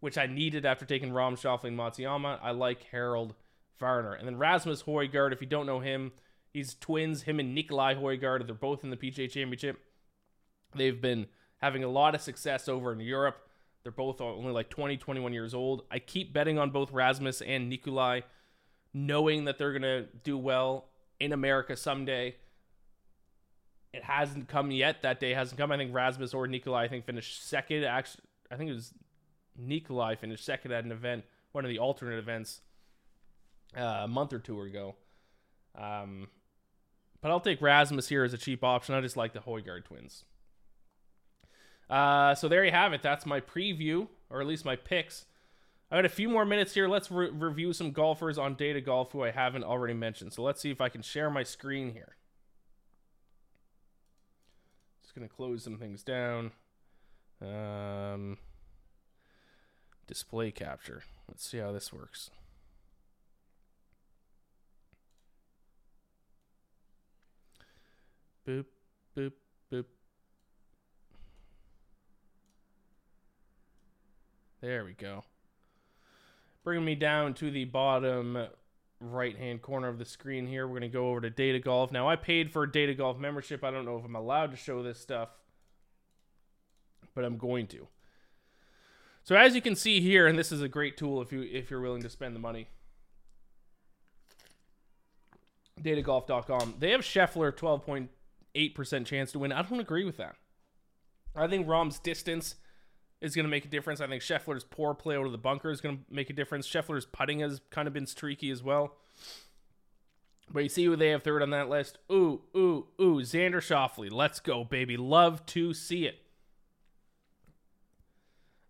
which 0.00 0.16
I 0.16 0.24
needed 0.24 0.64
after 0.64 0.86
taking 0.86 1.10
Rahm, 1.10 1.34
Schauffele, 1.34 1.64
and 1.64 1.78
Matsuyama, 1.78 2.38
I 2.42 2.52
like 2.52 2.84
Harold 2.84 3.34
Varner. 3.78 4.14
And 4.14 4.26
then 4.26 4.38
Rasmus 4.38 4.84
Højgaard, 4.84 5.34
if 5.34 5.42
you 5.42 5.46
don't 5.46 5.66
know 5.66 5.80
him, 5.80 6.12
he's 6.54 6.74
twins. 6.74 7.24
Him 7.24 7.38
and 7.38 7.54
Nicolai 7.54 7.94
Højgaard, 7.94 8.46
they're 8.46 8.54
both 8.54 8.82
in 8.82 8.88
the 8.88 8.96
PGA 8.96 9.30
Championship. 9.30 9.78
They've 10.74 10.98
been 10.98 11.26
having 11.58 11.84
a 11.84 11.88
lot 11.88 12.14
of 12.14 12.22
success 12.22 12.66
over 12.66 12.94
in 12.94 13.00
Europe. 13.00 13.46
They're 13.82 13.92
both 13.92 14.22
only 14.22 14.52
like 14.52 14.70
20, 14.70 14.96
21 14.96 15.34
years 15.34 15.52
old. 15.52 15.82
I 15.90 15.98
keep 15.98 16.32
betting 16.32 16.58
on 16.58 16.70
both 16.70 16.92
Rasmus 16.92 17.42
and 17.42 17.68
Nicolai, 17.68 18.22
knowing 18.94 19.44
that 19.44 19.58
they're 19.58 19.78
going 19.78 19.82
to 19.82 20.06
do 20.22 20.38
well 20.38 20.86
in 21.20 21.34
America 21.34 21.76
someday. 21.76 22.36
It 23.94 24.04
hasn't 24.04 24.48
come 24.48 24.70
yet. 24.70 25.02
That 25.02 25.20
day 25.20 25.34
hasn't 25.34 25.58
come. 25.58 25.70
I 25.70 25.76
think 25.76 25.94
Rasmus 25.94 26.34
or 26.34 26.46
Nicolai, 26.46 26.84
I 26.84 26.88
think, 26.88 27.04
finished 27.04 27.48
second. 27.48 27.84
Actually, 27.84 28.24
I 28.50 28.56
think 28.56 28.70
it 28.70 28.74
was 28.74 28.92
Nicolai 29.56 30.16
finished 30.16 30.44
second 30.44 30.72
at 30.72 30.84
an 30.84 30.92
event, 30.92 31.24
one 31.52 31.64
of 31.64 31.68
the 31.68 31.78
alternate 31.78 32.18
events, 32.18 32.60
uh, 33.76 34.02
a 34.02 34.08
month 34.08 34.32
or 34.32 34.38
two 34.38 34.60
ago. 34.62 34.96
Um, 35.76 36.28
but 37.20 37.30
I'll 37.30 37.40
take 37.40 37.62
Rasmus 37.62 38.08
here 38.08 38.24
as 38.24 38.32
a 38.32 38.38
cheap 38.38 38.64
option. 38.64 38.94
I 38.94 39.00
just 39.00 39.16
like 39.16 39.32
the 39.32 39.40
Højgaard 39.40 39.84
twins. 39.84 40.24
Uh, 41.88 42.34
so 42.34 42.48
there 42.48 42.64
you 42.64 42.72
have 42.72 42.92
it. 42.92 43.02
That's 43.02 43.26
my 43.26 43.40
preview, 43.40 44.08
or 44.30 44.40
at 44.40 44.46
least 44.46 44.64
my 44.64 44.76
picks 44.76 45.26
I 45.94 45.98
got 45.98 46.06
a 46.06 46.08
few 46.08 46.28
more 46.28 46.44
minutes 46.44 46.74
here. 46.74 46.88
Let's 46.88 47.08
re- 47.10 47.30
review 47.30 47.72
some 47.72 47.92
golfers 47.92 48.36
on 48.36 48.54
Data 48.54 48.80
Golf 48.80 49.12
who 49.12 49.22
I 49.22 49.30
haven't 49.30 49.62
already 49.62 49.94
mentioned. 49.94 50.32
So 50.32 50.42
let's 50.42 50.60
see 50.60 50.70
if 50.70 50.80
I 50.80 50.88
can 50.88 51.02
share 51.02 51.30
my 51.30 51.44
screen 51.44 51.92
here. 51.92 52.16
Just 55.14 55.20
gonna 55.20 55.28
close 55.28 55.62
some 55.62 55.78
things 55.78 56.02
down. 56.02 56.50
Um, 57.40 58.38
display 60.08 60.50
capture. 60.50 61.04
Let's 61.28 61.46
see 61.46 61.58
how 61.58 61.70
this 61.70 61.92
works. 61.92 62.30
Boop, 68.44 68.64
boop, 69.16 69.32
boop. 69.72 69.84
There 74.60 74.84
we 74.84 74.94
go. 74.94 75.22
Bringing 76.64 76.84
me 76.84 76.96
down 76.96 77.34
to 77.34 77.52
the 77.52 77.66
bottom 77.66 78.48
right 79.10 79.36
hand 79.36 79.62
corner 79.62 79.88
of 79.88 79.98
the 79.98 80.04
screen 80.04 80.46
here. 80.46 80.66
We're 80.66 80.80
going 80.80 80.90
to 80.90 80.96
go 80.96 81.10
over 81.10 81.20
to 81.20 81.30
Data 81.30 81.58
Golf. 81.58 81.92
Now, 81.92 82.08
I 82.08 82.16
paid 82.16 82.50
for 82.50 82.64
a 82.64 82.70
Data 82.70 82.94
Golf 82.94 83.18
membership. 83.18 83.64
I 83.64 83.70
don't 83.70 83.84
know 83.84 83.98
if 83.98 84.04
I'm 84.04 84.16
allowed 84.16 84.50
to 84.50 84.56
show 84.56 84.82
this 84.82 84.98
stuff, 84.98 85.30
but 87.14 87.24
I'm 87.24 87.36
going 87.36 87.66
to. 87.68 87.88
So 89.24 89.34
as 89.34 89.54
you 89.54 89.62
can 89.62 89.74
see 89.74 90.00
here, 90.00 90.26
and 90.26 90.38
this 90.38 90.52
is 90.52 90.60
a 90.60 90.68
great 90.68 90.96
tool 90.96 91.22
if 91.22 91.32
you 91.32 91.42
if 91.42 91.70
you're 91.70 91.80
willing 91.80 92.02
to 92.02 92.10
spend 92.10 92.36
the 92.36 92.40
money. 92.40 92.68
Datagolf.com. 95.82 96.74
They 96.78 96.90
have 96.90 97.00
Scheffler 97.00 97.52
12.8% 97.52 99.06
chance 99.06 99.32
to 99.32 99.38
win. 99.38 99.52
I 99.52 99.62
don't 99.62 99.80
agree 99.80 100.04
with 100.04 100.18
that. 100.18 100.36
I 101.34 101.48
think 101.48 101.66
Rahm's 101.66 101.98
distance 101.98 102.54
is 103.24 103.34
going 103.34 103.44
to 103.44 103.50
make 103.50 103.64
a 103.64 103.68
difference. 103.68 104.00
I 104.00 104.06
think 104.06 104.22
Scheffler's 104.22 104.64
poor 104.64 104.94
play 104.94 105.16
out 105.16 105.26
of 105.26 105.32
the 105.32 105.38
bunker 105.38 105.70
is 105.70 105.80
going 105.80 105.96
to 105.96 106.02
make 106.10 106.30
a 106.30 106.32
difference. 106.34 106.68
Scheffler's 106.68 107.06
putting 107.06 107.40
has 107.40 107.60
kind 107.70 107.88
of 107.88 107.94
been 107.94 108.06
streaky 108.06 108.50
as 108.50 108.62
well. 108.62 108.94
But 110.52 110.62
you 110.62 110.68
see 110.68 110.84
who 110.84 110.94
they 110.94 111.08
have 111.08 111.22
third 111.22 111.42
on 111.42 111.50
that 111.50 111.70
list. 111.70 111.98
Ooh, 112.12 112.42
ooh, 112.54 112.86
ooh. 113.00 113.16
Xander 113.22 113.62
Schauffele. 113.62 114.12
Let's 114.12 114.40
go, 114.40 114.62
baby. 114.62 114.98
Love 114.98 115.44
to 115.46 115.72
see 115.72 116.06
it. 116.06 116.18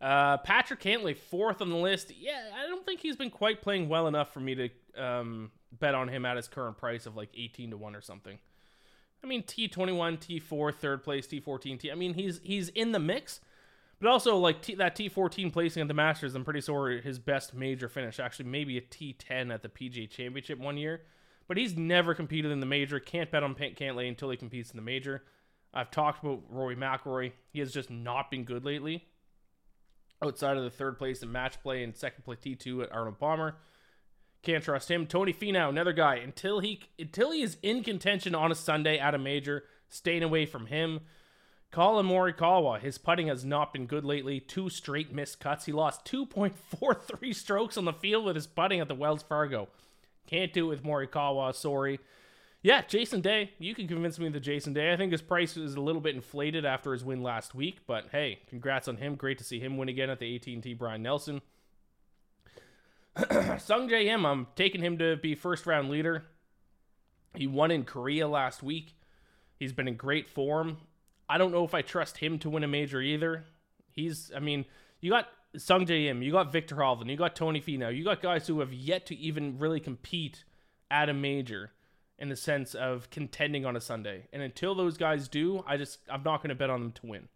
Uh, 0.00 0.36
Patrick 0.38 0.80
Cantlay, 0.80 1.16
fourth 1.16 1.60
on 1.60 1.70
the 1.70 1.76
list. 1.76 2.12
Yeah, 2.16 2.42
I 2.56 2.68
don't 2.68 2.84
think 2.84 3.00
he's 3.00 3.16
been 3.16 3.30
quite 3.30 3.60
playing 3.60 3.88
well 3.88 4.06
enough 4.06 4.32
for 4.32 4.40
me 4.40 4.54
to 4.54 4.68
um, 5.02 5.50
bet 5.72 5.94
on 5.94 6.08
him 6.08 6.24
at 6.24 6.36
his 6.36 6.46
current 6.46 6.76
price 6.76 7.06
of 7.06 7.16
like 7.16 7.30
18 7.36 7.70
to 7.70 7.76
1 7.76 7.96
or 7.96 8.02
something. 8.02 8.38
I 9.24 9.26
mean, 9.26 9.42
T21, 9.42 10.18
T4, 10.18 10.74
third 10.74 11.02
place, 11.02 11.26
T14, 11.26 11.80
T. 11.80 11.90
I 11.90 11.94
mean, 11.94 12.12
he's 12.12 12.40
he's 12.44 12.68
in 12.68 12.92
the 12.92 12.98
mix, 12.98 13.40
but 14.04 14.10
also 14.10 14.36
like 14.36 14.60
T, 14.60 14.74
that 14.74 14.94
T14 14.94 15.50
placing 15.50 15.80
at 15.80 15.88
the 15.88 15.94
Masters. 15.94 16.34
I'm 16.34 16.44
pretty 16.44 16.60
sure 16.60 17.00
his 17.00 17.18
best 17.18 17.54
major 17.54 17.88
finish, 17.88 18.20
actually 18.20 18.44
maybe 18.44 18.76
a 18.76 18.82
T10 18.82 19.50
at 19.50 19.62
the 19.62 19.70
PGA 19.70 20.10
Championship 20.10 20.58
one 20.58 20.76
year. 20.76 21.00
But 21.48 21.56
he's 21.56 21.74
never 21.74 22.14
competed 22.14 22.52
in 22.52 22.60
the 22.60 22.66
major. 22.66 23.00
Can't 23.00 23.30
bet 23.30 23.42
on 23.42 23.54
Cantlay 23.54 24.06
until 24.06 24.28
he 24.28 24.36
competes 24.36 24.70
in 24.70 24.76
the 24.76 24.82
major. 24.82 25.22
I've 25.72 25.90
talked 25.90 26.22
about 26.22 26.42
Rory 26.50 26.76
McIlroy. 26.76 27.32
He 27.50 27.60
has 27.60 27.72
just 27.72 27.88
not 27.88 28.30
been 28.30 28.44
good 28.44 28.62
lately 28.62 29.06
outside 30.22 30.58
of 30.58 30.64
the 30.64 30.70
third 30.70 30.98
place 30.98 31.22
in 31.22 31.32
match 31.32 31.62
play 31.62 31.82
and 31.82 31.96
second 31.96 32.24
place 32.24 32.40
T2 32.44 32.82
at 32.82 32.92
Arnold 32.92 33.18
Palmer. 33.18 33.56
Can't 34.42 34.62
trust 34.62 34.90
him. 34.90 35.06
Tony 35.06 35.32
Finau, 35.32 35.70
another 35.70 35.94
guy. 35.94 36.16
Until 36.16 36.60
he 36.60 36.82
until 36.98 37.32
he 37.32 37.40
is 37.40 37.56
in 37.62 37.82
contention 37.82 38.34
on 38.34 38.52
a 38.52 38.54
Sunday 38.54 38.98
at 38.98 39.14
a 39.14 39.18
major, 39.18 39.64
staying 39.88 40.22
away 40.22 40.44
from 40.44 40.66
him. 40.66 41.00
Collin 41.74 42.06
Morikawa, 42.06 42.78
his 42.78 42.98
putting 42.98 43.26
has 43.26 43.44
not 43.44 43.72
been 43.72 43.86
good 43.86 44.04
lately. 44.04 44.38
Two 44.38 44.68
straight 44.68 45.12
missed 45.12 45.40
cuts. 45.40 45.64
He 45.64 45.72
lost 45.72 46.04
2.43 46.04 47.34
strokes 47.34 47.76
on 47.76 47.84
the 47.84 47.92
field 47.92 48.24
with 48.24 48.36
his 48.36 48.46
putting 48.46 48.78
at 48.78 48.86
the 48.86 48.94
Wells 48.94 49.24
Fargo. 49.24 49.66
Can't 50.28 50.52
do 50.52 50.66
it 50.66 50.68
with 50.68 50.84
Morikawa, 50.84 51.52
sorry. 51.52 51.98
Yeah, 52.62 52.82
Jason 52.82 53.22
Day. 53.22 53.50
You 53.58 53.74
can 53.74 53.88
convince 53.88 54.20
me 54.20 54.28
that 54.28 54.38
Jason 54.38 54.72
Day. 54.72 54.92
I 54.92 54.96
think 54.96 55.10
his 55.10 55.20
price 55.20 55.56
is 55.56 55.74
a 55.74 55.80
little 55.80 56.00
bit 56.00 56.14
inflated 56.14 56.64
after 56.64 56.92
his 56.92 57.04
win 57.04 57.24
last 57.24 57.56
week, 57.56 57.80
but 57.88 58.06
hey, 58.12 58.38
congrats 58.48 58.86
on 58.86 58.98
him. 58.98 59.16
Great 59.16 59.38
to 59.38 59.44
see 59.44 59.58
him 59.58 59.76
win 59.76 59.88
again 59.88 60.10
at 60.10 60.20
the 60.20 60.36
AT&T 60.36 60.74
Byron 60.74 61.02
Nelson. 61.02 61.42
Sung 63.18 63.58
Sungjae 63.58 64.04
Im, 64.04 64.24
I'm 64.24 64.46
taking 64.54 64.80
him 64.80 64.96
to 64.98 65.16
be 65.16 65.34
first 65.34 65.66
round 65.66 65.90
leader. 65.90 66.22
He 67.34 67.48
won 67.48 67.72
in 67.72 67.82
Korea 67.82 68.28
last 68.28 68.62
week. 68.62 68.94
He's 69.58 69.72
been 69.72 69.88
in 69.88 69.96
great 69.96 70.30
form. 70.30 70.76
I 71.28 71.38
don't 71.38 71.52
know 71.52 71.64
if 71.64 71.74
I 71.74 71.82
trust 71.82 72.18
him 72.18 72.38
to 72.40 72.50
win 72.50 72.64
a 72.64 72.68
major 72.68 73.00
either. 73.00 73.44
He's, 73.90 74.30
I 74.34 74.40
mean, 74.40 74.64
you 75.00 75.10
got 75.10 75.28
Sungjae 75.56 76.06
Im, 76.06 76.22
you 76.22 76.32
got 76.32 76.52
Viktor 76.52 76.76
Hovland, 76.76 77.10
you 77.10 77.16
got 77.16 77.36
Tony 77.36 77.60
Finau, 77.60 77.96
you 77.96 78.04
got 78.04 78.20
guys 78.20 78.46
who 78.46 78.60
have 78.60 78.72
yet 78.72 79.06
to 79.06 79.16
even 79.16 79.58
really 79.58 79.80
compete 79.80 80.44
at 80.90 81.08
a 81.08 81.14
major 81.14 81.70
in 82.18 82.28
the 82.28 82.36
sense 82.36 82.74
of 82.74 83.10
contending 83.10 83.64
on 83.64 83.76
a 83.76 83.80
Sunday. 83.80 84.26
And 84.32 84.42
until 84.42 84.74
those 84.74 84.96
guys 84.96 85.28
do, 85.28 85.64
I 85.66 85.76
just 85.76 85.98
I'm 86.10 86.22
not 86.22 86.38
going 86.38 86.50
to 86.50 86.54
bet 86.54 86.70
on 86.70 86.80
them 86.80 86.92
to 86.92 87.06
win. 87.06 87.28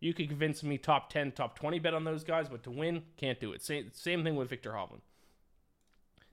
You 0.00 0.14
could 0.14 0.28
convince 0.28 0.62
me 0.62 0.78
top 0.78 1.10
10, 1.10 1.32
top 1.32 1.58
20 1.58 1.78
bet 1.80 1.94
on 1.94 2.04
those 2.04 2.24
guys, 2.24 2.48
but 2.48 2.62
to 2.64 2.70
win, 2.70 3.02
can't 3.16 3.40
do 3.40 3.52
it. 3.52 3.62
Same, 3.62 3.90
same 3.92 4.22
thing 4.22 4.36
with 4.36 4.50
Viktor 4.50 4.70
Hovland. 4.70 5.00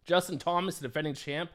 Justin 0.06 0.38
Thomas, 0.38 0.78
the 0.78 0.88
defending 0.88 1.16
champ, 1.16 1.50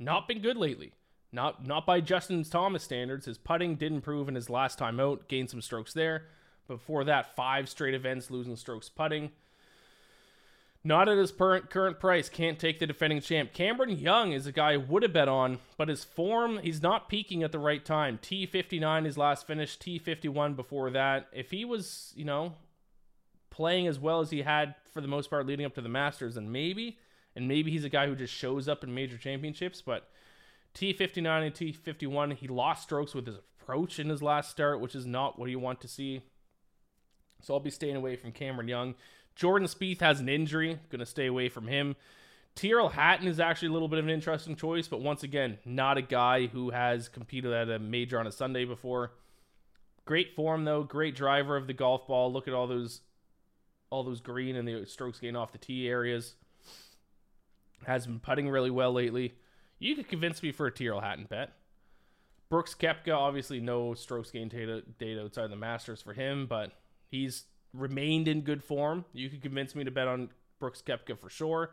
not 0.00 0.26
been 0.26 0.42
good 0.42 0.56
lately. 0.56 0.92
Not 1.34 1.66
not 1.66 1.84
by 1.84 2.00
Justin 2.00 2.44
Thomas 2.44 2.84
standards. 2.84 3.26
His 3.26 3.38
putting 3.38 3.74
did 3.74 3.92
improve 3.92 4.28
in 4.28 4.36
his 4.36 4.48
last 4.48 4.78
time 4.78 5.00
out, 5.00 5.26
gained 5.26 5.50
some 5.50 5.60
strokes 5.60 5.92
there. 5.92 6.26
But 6.68 6.76
before 6.76 7.04
that, 7.04 7.34
five 7.34 7.68
straight 7.68 7.94
events 7.94 8.30
losing 8.30 8.54
strokes 8.54 8.88
putting. 8.88 9.32
Not 10.84 11.08
at 11.08 11.18
his 11.18 11.32
current 11.32 11.70
current 11.70 11.98
price. 11.98 12.28
Can't 12.28 12.58
take 12.58 12.78
the 12.78 12.86
defending 12.86 13.20
champ. 13.20 13.52
Cameron 13.52 13.98
Young 13.98 14.32
is 14.32 14.46
a 14.46 14.52
guy 14.52 14.74
I 14.74 14.76
would 14.76 15.02
have 15.02 15.12
bet 15.12 15.28
on, 15.28 15.58
but 15.76 15.88
his 15.88 16.04
form, 16.04 16.58
he's 16.58 16.82
not 16.82 17.08
peaking 17.08 17.42
at 17.42 17.50
the 17.50 17.58
right 17.58 17.84
time. 17.84 18.18
T59 18.22 19.04
his 19.04 19.18
last 19.18 19.46
finish, 19.46 19.76
T51 19.76 20.54
before 20.54 20.90
that. 20.90 21.26
If 21.32 21.50
he 21.50 21.64
was, 21.64 22.12
you 22.14 22.24
know, 22.24 22.52
playing 23.50 23.88
as 23.88 23.98
well 23.98 24.20
as 24.20 24.30
he 24.30 24.42
had 24.42 24.76
for 24.92 25.00
the 25.00 25.08
most 25.08 25.30
part 25.30 25.46
leading 25.46 25.66
up 25.66 25.74
to 25.74 25.80
the 25.80 25.88
Masters, 25.88 26.36
then 26.36 26.52
maybe, 26.52 26.98
and 27.34 27.48
maybe 27.48 27.72
he's 27.72 27.84
a 27.84 27.88
guy 27.88 28.06
who 28.06 28.14
just 28.14 28.32
shows 28.32 28.68
up 28.68 28.84
in 28.84 28.94
major 28.94 29.16
championships, 29.16 29.80
but 29.80 30.10
T59 30.74 31.46
and 31.46 31.54
T51, 31.54 32.34
he 32.34 32.48
lost 32.48 32.82
strokes 32.82 33.14
with 33.14 33.26
his 33.26 33.38
approach 33.60 33.98
in 33.98 34.08
his 34.08 34.22
last 34.22 34.50
start, 34.50 34.80
which 34.80 34.94
is 34.94 35.06
not 35.06 35.38
what 35.38 35.50
you 35.50 35.58
want 35.58 35.80
to 35.82 35.88
see. 35.88 36.22
So 37.42 37.54
I'll 37.54 37.60
be 37.60 37.70
staying 37.70 37.96
away 37.96 38.16
from 38.16 38.32
Cameron 38.32 38.68
Young. 38.68 38.94
Jordan 39.36 39.68
Spieth 39.68 40.00
has 40.00 40.20
an 40.20 40.28
injury. 40.28 40.78
Going 40.90 41.00
to 41.00 41.06
stay 41.06 41.26
away 41.26 41.48
from 41.48 41.68
him. 41.68 41.96
Tyrrell 42.54 42.90
Hatton 42.90 43.26
is 43.26 43.40
actually 43.40 43.68
a 43.68 43.72
little 43.72 43.88
bit 43.88 43.98
of 43.98 44.04
an 44.04 44.10
interesting 44.10 44.54
choice, 44.54 44.86
but 44.86 45.00
once 45.00 45.24
again, 45.24 45.58
not 45.64 45.98
a 45.98 46.02
guy 46.02 46.46
who 46.46 46.70
has 46.70 47.08
competed 47.08 47.52
at 47.52 47.68
a 47.68 47.78
major 47.80 48.18
on 48.18 48.28
a 48.28 48.32
Sunday 48.32 48.64
before. 48.64 49.12
Great 50.04 50.36
form 50.36 50.64
though, 50.64 50.82
great 50.82 51.16
driver 51.16 51.56
of 51.56 51.66
the 51.66 51.72
golf 51.72 52.06
ball. 52.06 52.32
Look 52.32 52.46
at 52.46 52.54
all 52.54 52.66
those 52.66 53.00
all 53.90 54.04
those 54.04 54.20
green 54.20 54.56
and 54.56 54.66
the 54.66 54.86
strokes 54.86 55.18
gain 55.18 55.36
off 55.36 55.52
the 55.52 55.58
tee 55.58 55.88
areas. 55.88 56.34
Has 57.86 58.06
been 58.06 58.20
putting 58.20 58.48
really 58.48 58.70
well 58.70 58.92
lately. 58.92 59.34
You 59.78 59.94
could 59.96 60.08
convince 60.08 60.42
me 60.42 60.52
for 60.52 60.66
a 60.66 60.70
Tyrrell 60.70 61.00
Hatton 61.00 61.26
bet. 61.28 61.52
Brooks 62.48 62.74
Koepka, 62.74 63.14
obviously 63.14 63.60
no 63.60 63.94
strokes 63.94 64.30
gain 64.30 64.48
data, 64.48 64.82
data 64.98 65.22
outside 65.22 65.50
the 65.50 65.56
Masters 65.56 66.02
for 66.02 66.12
him, 66.12 66.46
but 66.46 66.72
he's 67.10 67.44
remained 67.72 68.28
in 68.28 68.42
good 68.42 68.62
form. 68.62 69.04
You 69.12 69.28
could 69.28 69.42
convince 69.42 69.74
me 69.74 69.84
to 69.84 69.90
bet 69.90 70.08
on 70.08 70.30
Brooks 70.60 70.82
Koepka 70.86 71.18
for 71.18 71.30
sure. 71.30 71.70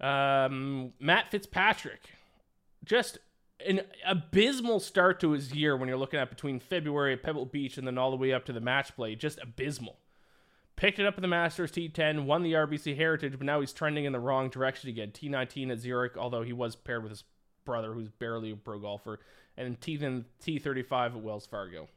Um, 0.00 0.92
Matt 1.00 1.30
Fitzpatrick, 1.30 2.10
just 2.84 3.18
an 3.66 3.82
abysmal 4.06 4.80
start 4.80 5.20
to 5.20 5.30
his 5.30 5.52
year 5.54 5.76
when 5.76 5.88
you're 5.88 5.98
looking 5.98 6.20
at 6.20 6.30
between 6.30 6.60
February 6.60 7.12
at 7.12 7.22
Pebble 7.22 7.46
Beach 7.46 7.78
and 7.78 7.86
then 7.86 7.98
all 7.98 8.10
the 8.10 8.16
way 8.16 8.32
up 8.32 8.44
to 8.46 8.52
the 8.52 8.60
match 8.60 8.94
play. 8.94 9.14
Just 9.14 9.38
abysmal. 9.40 9.98
Picked 10.82 10.98
it 10.98 11.06
up 11.06 11.16
in 11.16 11.22
the 11.22 11.28
Masters 11.28 11.70
T10, 11.70 12.24
won 12.24 12.42
the 12.42 12.52
RBC 12.52 12.96
Heritage, 12.96 13.38
but 13.38 13.46
now 13.46 13.60
he's 13.60 13.72
trending 13.72 14.04
in 14.04 14.12
the 14.12 14.20
wrong 14.20 14.50
direction 14.50 14.90
again. 14.90 15.12
T19 15.12 15.70
at 15.70 15.78
Zurich, 15.78 16.16
although 16.16 16.42
he 16.42 16.52
was 16.52 16.74
paired 16.74 17.02
with 17.02 17.10
his 17.10 17.24
brother, 17.64 17.94
who's 17.94 18.08
barely 18.08 18.50
a 18.50 18.56
pro 18.56 18.78
golfer, 18.80 19.20
and 19.56 19.80
T10, 19.80 20.24
T35 20.44 21.06
at 21.06 21.22
Wells 21.22 21.46
Fargo 21.46 21.88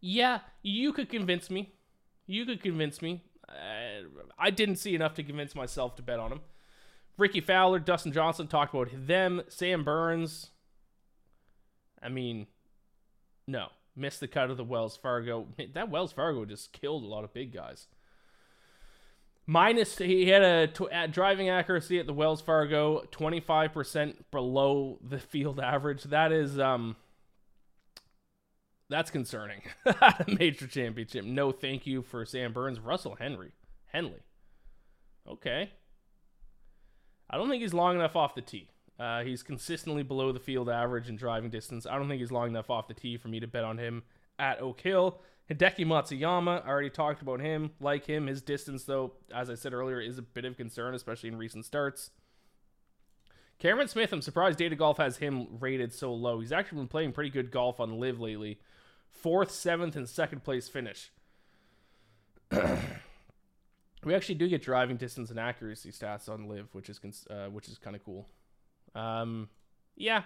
yeah, 0.00 0.40
you 0.62 0.92
could 0.92 1.08
convince 1.08 1.50
me. 1.50 1.72
You 2.26 2.44
could 2.44 2.62
convince 2.62 3.02
me. 3.02 3.22
Uh, 3.48 4.04
I 4.38 4.50
didn't 4.50 4.76
see 4.76 4.94
enough 4.94 5.14
to 5.14 5.22
convince 5.22 5.54
myself 5.54 5.96
to 5.96 6.02
bet 6.02 6.18
on 6.18 6.32
him. 6.32 6.40
Rickie 7.16 7.40
Fowler, 7.40 7.78
Dustin 7.78 8.12
Johnson 8.12 8.46
talked 8.46 8.74
about 8.74 8.90
them. 8.92 9.42
Sam 9.48 9.82
Burns. 9.82 10.50
I 12.02 12.08
mean, 12.08 12.46
no. 13.46 13.68
Missed 13.98 14.20
the 14.20 14.28
cut 14.28 14.50
of 14.50 14.56
the 14.56 14.64
Wells 14.64 14.96
Fargo. 14.96 15.48
That 15.74 15.90
Wells 15.90 16.12
Fargo 16.12 16.44
just 16.44 16.72
killed 16.72 17.02
a 17.02 17.06
lot 17.06 17.24
of 17.24 17.32
big 17.34 17.52
guys. 17.52 17.88
Minus, 19.46 19.96
he 19.98 20.28
had 20.28 20.42
a 20.42 20.66
tw- 20.68 21.10
driving 21.10 21.48
accuracy 21.48 21.98
at 21.98 22.06
the 22.06 22.12
Wells 22.12 22.42
Fargo, 22.42 23.04
25% 23.10 24.16
below 24.30 24.98
the 25.02 25.18
field 25.18 25.58
average. 25.58 26.04
That 26.04 26.32
is, 26.32 26.58
um, 26.60 26.96
that's 28.90 29.10
concerning. 29.10 29.62
a 29.86 30.24
major 30.38 30.66
championship. 30.66 31.24
No 31.24 31.50
thank 31.50 31.86
you 31.86 32.02
for 32.02 32.24
Sam 32.24 32.52
Burns. 32.52 32.78
Russell 32.78 33.16
Henry. 33.18 33.52
Henley. 33.86 34.20
Okay. 35.26 35.72
I 37.30 37.36
don't 37.36 37.48
think 37.48 37.62
he's 37.62 37.74
long 37.74 37.96
enough 37.96 38.16
off 38.16 38.34
the 38.34 38.42
tee. 38.42 38.68
Uh, 38.98 39.22
he's 39.22 39.42
consistently 39.42 40.02
below 40.02 40.32
the 40.32 40.40
field 40.40 40.68
average 40.68 41.08
in 41.08 41.16
driving 41.16 41.50
distance. 41.50 41.86
I 41.86 41.96
don't 41.96 42.08
think 42.08 42.20
he's 42.20 42.32
long 42.32 42.48
enough 42.48 42.68
off 42.68 42.88
the 42.88 42.94
tee 42.94 43.16
for 43.16 43.28
me 43.28 43.38
to 43.40 43.46
bet 43.46 43.64
on 43.64 43.78
him 43.78 44.02
at 44.38 44.60
Oak 44.60 44.80
Hill. 44.80 45.20
Hideki 45.48 45.86
Matsuyama, 45.86 46.64
I 46.64 46.68
already 46.68 46.90
talked 46.90 47.22
about 47.22 47.40
him. 47.40 47.70
Like 47.80 48.06
him, 48.06 48.26
his 48.26 48.42
distance, 48.42 48.84
though, 48.84 49.14
as 49.34 49.48
I 49.48 49.54
said 49.54 49.72
earlier, 49.72 50.00
is 50.00 50.18
a 50.18 50.22
bit 50.22 50.44
of 50.44 50.56
concern, 50.56 50.94
especially 50.94 51.28
in 51.28 51.36
recent 51.36 51.64
starts. 51.64 52.10
Cameron 53.58 53.88
Smith, 53.88 54.12
I'm 54.12 54.22
surprised 54.22 54.58
Data 54.58 54.76
Golf 54.76 54.98
has 54.98 55.16
him 55.16 55.46
rated 55.58 55.92
so 55.92 56.12
low. 56.12 56.40
He's 56.40 56.52
actually 56.52 56.78
been 56.78 56.88
playing 56.88 57.12
pretty 57.12 57.30
good 57.30 57.50
golf 57.50 57.80
on 57.80 57.98
LIV 57.98 58.20
lately. 58.20 58.60
Fourth, 59.10 59.50
seventh, 59.50 59.96
and 59.96 60.08
second 60.08 60.44
place 60.44 60.68
finish. 60.68 61.10
we 64.04 64.14
actually 64.14 64.36
do 64.36 64.48
get 64.48 64.62
driving 64.62 64.96
distance 64.96 65.30
and 65.30 65.40
accuracy 65.40 65.90
stats 65.90 66.28
on 66.28 66.46
LIV, 66.46 66.68
which 66.72 66.88
is 66.88 67.00
uh, 67.30 67.46
which 67.46 67.68
is 67.68 67.78
kind 67.78 67.96
of 67.96 68.04
cool. 68.04 68.28
Um, 68.94 69.48
yeah, 69.96 70.22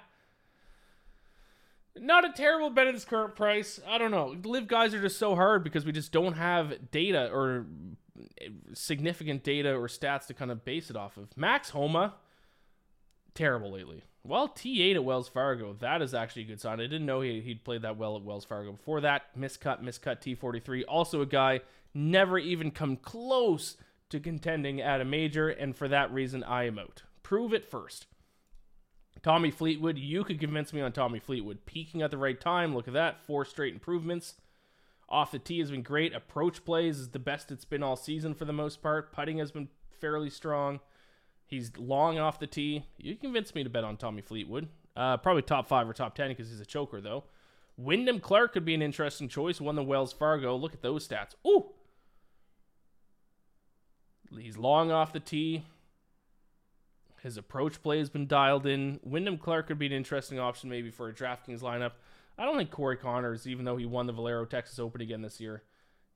not 1.97 2.25
a 2.25 2.33
terrible 2.33 2.71
bet 2.71 2.87
at 2.87 2.95
his 2.95 3.05
current 3.05 3.37
price. 3.37 3.81
I 3.87 3.99
don't 3.99 4.11
know. 4.11 4.35
LIV 4.45 4.67
guys 4.67 4.95
are 4.95 5.01
just 5.01 5.19
so 5.19 5.35
hard 5.35 5.63
because 5.63 5.85
we 5.85 5.93
just 5.93 6.13
don't 6.13 6.35
have 6.35 6.91
data 6.91 7.31
or 7.33 7.67
significant 8.75 9.45
data 9.45 9.75
or 9.75 9.89
stats 9.89 10.27
to 10.27 10.35
kind 10.35 10.51
of 10.51 10.65
base 10.65 10.91
it 10.91 10.97
off 10.97 11.17
of. 11.17 11.37
Max 11.37 11.71
Homa, 11.71 12.15
terrible 13.35 13.73
lately. 13.73 14.05
Well, 14.25 14.49
T8 14.49 14.95
at 14.95 15.05
Wells 15.05 15.29
Fargo, 15.29 15.75
that 15.81 16.01
is 16.01 16.15
actually 16.15 16.43
a 16.43 16.47
good 16.47 16.61
sign. 16.61 16.81
I 16.81 16.85
didn't 16.85 17.07
know 17.07 17.23
he, 17.23 17.41
he'd 17.41 17.65
played 17.65 17.83
that 17.83 17.97
well 17.97 18.17
at 18.17 18.23
Wells 18.23 18.45
Fargo. 18.45 18.73
Before 18.73 19.01
that, 19.01 19.37
miscut, 19.37 19.83
miscut 19.83 20.21
T43. 20.21 20.85
Also 20.89 21.21
a 21.21 21.27
guy 21.27 21.61
never 21.93 22.39
even 22.39 22.71
come 22.71 22.97
close 22.97 23.77
to 24.11 24.21
contending 24.21 24.81
at 24.81 25.01
a 25.01 25.05
major, 25.05 25.49
and 25.49 25.75
for 25.75 25.89
that 25.89 26.13
reason, 26.13 26.45
I 26.45 26.67
am 26.67 26.79
out. 26.79 27.03
Prove 27.23 27.53
it 27.53 27.69
first. 27.69 28.07
Tommy 29.23 29.51
Fleetwood, 29.51 29.99
you 29.99 30.25
could 30.25 30.41
convince 30.41 30.73
me 30.73 30.81
on 30.81 30.93
Tommy 30.93 31.21
Fleetwood. 31.21 31.65
Peaking 31.65 32.03
at 32.03 32.11
the 32.11 32.19
right 32.19 32.41
time, 32.41 32.75
look 32.75 32.89
at 32.89 32.95
that. 32.95 33.25
Four 33.25 33.45
straight 33.45 33.73
improvements. 33.73 34.35
Off 35.09 35.31
the 35.31 35.39
tee 35.39 35.61
has 35.61 35.71
been 35.71 35.83
great. 35.83 36.15
Approach 36.15 36.65
plays 36.65 36.99
is 36.99 37.11
the 37.11 37.19
best 37.19 37.53
it's 37.53 37.65
been 37.65 37.83
all 37.83 37.97
season 37.97 38.35
for 38.35 38.45
the 38.45 38.53
most 38.53 38.83
part. 38.83 39.13
Putting 39.13 39.39
has 39.39 39.53
been 39.53 39.69
fairly 40.01 40.31
strong. 40.31 40.81
He's 41.47 41.77
long 41.77 42.19
off 42.19 42.41
the 42.41 42.47
tee. 42.47 42.87
You 42.97 43.15
convinced 43.15 43.55
me 43.55 43.63
to 43.63 43.71
bet 43.71 43.85
on 43.85 43.97
Tommy 43.97 44.23
Fleetwood. 44.23 44.69
Uh, 44.97 45.19
probably 45.19 45.43
top 45.43 45.69
five 45.69 45.89
or 45.89 45.93
top 45.93 46.15
ten 46.15 46.31
because 46.31 46.49
he's 46.49 46.61
a 46.61 46.67
choker, 46.67 47.01
though. 47.01 47.25
Wyndham 47.77 48.21
Clark 48.21 48.55
could 48.55 48.65
be 48.65 48.75
an 48.75 48.83
interesting 48.83 49.29
choice. 49.29 49.61
Won 49.61 49.77
the 49.77 49.83
Wells 49.83 50.13
Fargo. 50.13 50.57
Look 50.57 50.75
at 50.75 50.83
those 50.83 51.07
stats. 51.07 51.35
Ooh, 51.47 51.73
He's 54.39 54.57
long 54.57 54.91
off 54.91 55.13
the 55.13 55.21
tee. 55.21 55.65
His 57.23 57.37
approach 57.37 57.83
play 57.83 57.99
has 57.99 58.11
been 58.11 58.27
dialed 58.27 58.67
in. 58.67 58.99
Wyndham 59.05 59.39
Clark 59.39 59.69
could 59.69 59.79
be 59.79 59.87
an 59.87 59.93
interesting 59.93 60.41
option 60.41 60.69
maybe 60.69 60.91
for 60.91 61.09
a 61.09 61.13
DraftKings 61.13 61.61
lineup. 61.61 61.93
I 62.37 62.45
don't 62.45 62.57
think 62.57 62.71
Corey 62.71 62.97
Conners, 62.97 63.47
even 63.47 63.65
though 63.65 63.77
he 63.77 63.87
won 63.87 64.07
the 64.07 64.13
Valero 64.13 64.45
Texas 64.45 64.79
Open 64.79 65.01
again 65.01 65.23
this 65.23 65.41
year. 65.41 65.63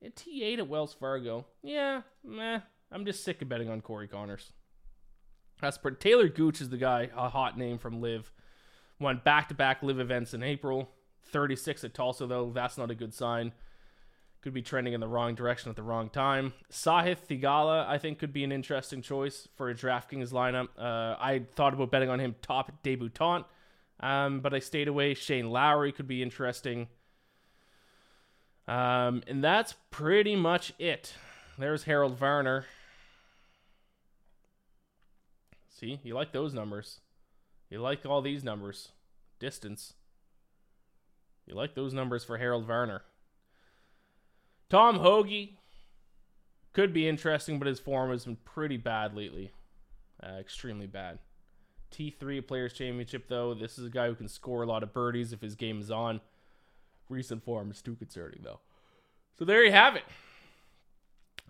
At 0.05 0.17
T8 0.17 0.59
at 0.59 0.69
Wells 0.69 0.95
Fargo. 0.95 1.47
Yeah, 1.63 2.03
meh. 2.25 2.61
I'm 2.91 3.05
just 3.05 3.23
sick 3.23 3.41
of 3.41 3.49
betting 3.49 3.69
on 3.69 3.83
Corey 3.83 4.09
Conners. 4.09 4.53
That's 5.61 5.79
per- 5.79 5.93
Taylor 5.93 6.29
Gooch 6.29 6.61
is 6.61 6.71
the 6.71 6.77
guy, 6.77 7.11
a 7.17 7.29
hot 7.29 7.57
name 7.57 7.79
from 7.79 8.01
LIV. 8.01 8.33
Won 8.99 9.21
back 9.25 9.49
to 9.49 9.55
back 9.55 9.83
LIV 9.83 10.01
events 10.01 10.35
in 10.35 10.43
April. 10.43 10.91
36 11.31 11.85
at 11.85 11.95
Tulsa, 11.95 12.27
though. 12.27 12.51
That's 12.51 12.79
not 12.79 12.91
a 12.91 12.95
good 12.95 13.15
sign 13.15 13.53
could 14.43 14.55
be 14.55 14.63
trending 14.63 14.93
in 14.93 15.01
the 15.01 15.09
wrong 15.09 15.35
direction 15.35 15.71
at 15.71 15.77
the 15.77 15.83
wrong 15.83 16.09
time. 16.09 16.53
Sahith 16.71 17.27
Theegala, 17.29 17.87
I 17.87 17.99
think, 17.99 18.19
could 18.19 18.33
be 18.33 18.45
an 18.45 18.53
interesting 18.53 19.03
choice 19.03 19.49
for 19.57 19.71
a 19.71 19.75
DraftKings 19.75 20.31
lineup. 20.31 20.69
Uh, 20.79 21.17
I 21.19 21.43
thought 21.55 21.75
about 21.75 21.91
betting 21.91 22.09
on 22.09 22.21
him 22.21 22.37
top 22.43 22.71
debutant, 22.83 23.47
um, 24.01 24.41
but 24.41 24.55
I 24.55 24.61
stayed 24.61 24.89
away. 24.89 25.15
Shane 25.15 25.51
Lowry 25.51 25.91
could 25.91 26.07
be 26.07 26.23
interesting. 26.23 26.89
Um, 28.69 29.23
and 29.27 29.43
that's 29.43 29.75
pretty 29.91 30.37
much 30.37 30.73
it. 30.79 31.15
There's 31.59 31.85
Harold 31.85 32.17
Varner. 32.19 32.67
See, 35.69 36.01
you 36.03 36.15
like 36.15 36.33
those 36.33 36.55
numbers. 36.55 37.01
You 37.71 37.81
like 37.81 38.05
all 38.07 38.23
these 38.23 38.45
numbers. 38.45 38.91
Distance. 39.39 39.95
You 41.47 41.55
like 41.55 41.75
those 41.75 41.93
numbers 41.93 42.25
for 42.25 42.39
Harold 42.39 42.65
Varner. 42.65 43.03
Tom 44.69 44.99
Hoge 44.99 45.51
could 46.73 46.93
be 46.93 47.09
interesting, 47.09 47.59
but 47.59 47.69
his 47.69 47.81
form 47.81 48.11
has 48.11 48.25
been 48.25 48.37
pretty 48.37 48.77
bad 48.77 49.15
lately. 49.15 49.53
Uh, 50.23 50.39
extremely 50.39 50.87
bad. 50.87 51.19
T3 51.93 52.47
Players 52.47 52.73
Championship, 52.73 53.29
though, 53.29 53.55
this 53.55 53.79
is 53.79 53.87
a 53.87 53.91
guy 53.91 54.09
who 54.09 54.15
can 54.15 54.29
score 54.29 54.63
a 54.63 54.67
lot 54.67 54.83
of 54.83 54.93
birdies 54.93 55.33
if 55.33 55.41
his 55.41 55.55
game 55.55 55.81
is 55.81 55.91
on. 55.91 56.21
Recent 57.09 57.45
form 57.45 57.71
is 57.71 57.81
too 57.81 57.95
concerning, 57.95 58.41
though. 58.43 58.61
So 59.39 59.45
there 59.45 59.65
you 59.65 59.73
have 59.73 59.97
it. 59.97 60.03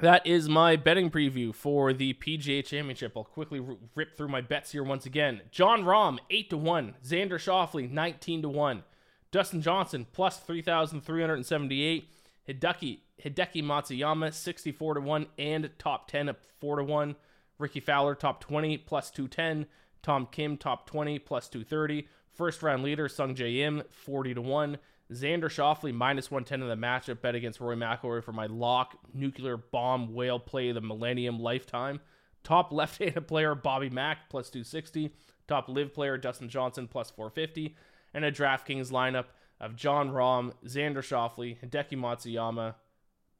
That 0.00 0.26
is 0.26 0.46
my 0.46 0.76
betting 0.76 1.10
preview 1.10 1.54
for 1.54 1.94
the 1.94 2.12
PGA 2.14 2.62
Championship. 2.62 3.14
I'll 3.16 3.24
quickly 3.24 3.62
rip 3.94 4.16
through 4.16 4.28
my 4.28 4.42
bets 4.42 4.72
here 4.72 4.82
once 4.82 5.06
again. 5.06 5.40
Jon 5.50 5.84
Rahm, 5.84 6.18
8 6.28 6.50
to 6.50 6.56
1. 6.58 6.94
Xander 7.02 7.30
Schauffele, 7.30 7.90
19 7.90 8.42
to 8.42 8.48
1. 8.50 8.84
Dustin 9.30 9.62
Johnson, 9.62 10.06
plus 10.12 10.38
3,378. 10.38 12.10
Hideki 12.48 13.00
Hideki 13.22 13.62
Matsuyama 13.62 14.32
64 14.32 14.94
to 14.94 15.00
1 15.00 15.26
and 15.38 15.70
top 15.78 16.08
10 16.10 16.28
at 16.28 16.36
4 16.60 16.76
to 16.76 16.84
1. 16.84 17.16
Rickie 17.58 17.80
Fowler 17.80 18.14
top 18.14 18.40
20 18.40 18.78
plus 18.78 19.10
210. 19.10 19.66
Tom 20.02 20.28
Kim 20.30 20.56
top 20.56 20.86
20 20.86 21.18
plus 21.18 21.48
230. 21.48 22.08
First 22.32 22.62
round 22.62 22.82
leader 22.82 23.08
Sungjae 23.08 23.58
Im 23.58 23.82
40 23.90 24.34
to 24.34 24.42
1. 24.42 24.78
Xander 25.12 25.44
Schauffele 25.44 25.94
minus 25.94 26.30
110 26.30 26.62
in 26.62 26.68
the 26.68 26.74
matchup 26.74 27.20
bet 27.20 27.34
against 27.34 27.60
Rory 27.60 27.76
McIlroy 27.76 28.22
for 28.22 28.32
my 28.32 28.46
lock 28.46 28.98
nuclear 29.14 29.56
bomb 29.56 30.14
whale 30.14 30.40
play 30.40 30.68
of 30.68 30.74
the 30.74 30.80
millennium 30.80 31.38
lifetime. 31.38 32.00
Top 32.42 32.72
left-handed 32.72 33.20
player 33.28 33.54
Bobby 33.54 33.88
Mack 33.88 34.28
plus 34.28 34.50
260. 34.50 35.12
Top 35.48 35.68
LIV 35.68 35.94
player 35.94 36.18
Dustin 36.18 36.48
Johnson 36.48 36.88
plus 36.88 37.10
450. 37.10 37.76
And 38.14 38.24
a 38.24 38.32
DraftKings 38.32 38.90
lineup 38.90 39.26
of 39.60 39.76
Jon 39.76 40.10
Rahm, 40.10 40.52
Xander 40.64 40.98
Schauffele, 40.98 41.58
Hideki 41.60 41.96
Matsuyama, 41.96 42.74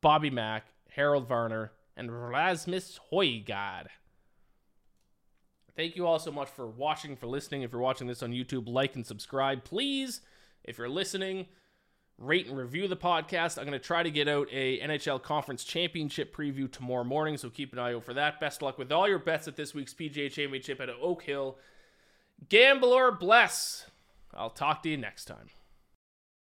Bobby 0.00 0.30
Mack, 0.30 0.66
Harold 0.90 1.28
Varner, 1.28 1.72
and 1.96 2.30
Rasmus 2.30 3.00
Højgaard. 3.12 3.86
Thank 5.76 5.94
you 5.94 6.06
all 6.06 6.18
so 6.18 6.32
much 6.32 6.48
for 6.48 6.66
watching, 6.66 7.16
for 7.16 7.26
listening. 7.26 7.62
If 7.62 7.72
you're 7.72 7.80
watching 7.80 8.06
this 8.06 8.22
on 8.22 8.32
YouTube, 8.32 8.66
like 8.66 8.96
and 8.96 9.04
subscribe. 9.04 9.62
Please, 9.64 10.22
if 10.64 10.78
you're 10.78 10.88
listening, 10.88 11.46
rate 12.18 12.46
and 12.46 12.56
review 12.56 12.88
the 12.88 12.96
podcast. 12.96 13.58
I'm 13.58 13.66
going 13.66 13.78
to 13.78 13.78
try 13.78 14.02
to 14.02 14.10
get 14.10 14.26
out 14.26 14.48
a 14.50 14.80
NHL 14.80 15.22
Conference 15.22 15.64
Championship 15.64 16.34
preview 16.34 16.70
tomorrow 16.70 17.04
morning, 17.04 17.36
so 17.36 17.50
keep 17.50 17.74
an 17.74 17.78
eye 17.78 17.92
out 17.92 18.04
for 18.04 18.14
that. 18.14 18.40
Best 18.40 18.62
luck 18.62 18.78
with 18.78 18.90
all 18.90 19.06
your 19.06 19.18
bets 19.18 19.48
at 19.48 19.56
this 19.56 19.74
week's 19.74 19.92
PGA 19.92 20.30
Championship 20.30 20.80
at 20.80 20.88
Oak 20.88 21.24
Hill. 21.24 21.58
Gambler 22.48 23.12
bless. 23.12 23.90
I'll 24.32 24.50
talk 24.50 24.82
to 24.84 24.88
you 24.88 24.96
next 24.96 25.26
time. 25.26 25.50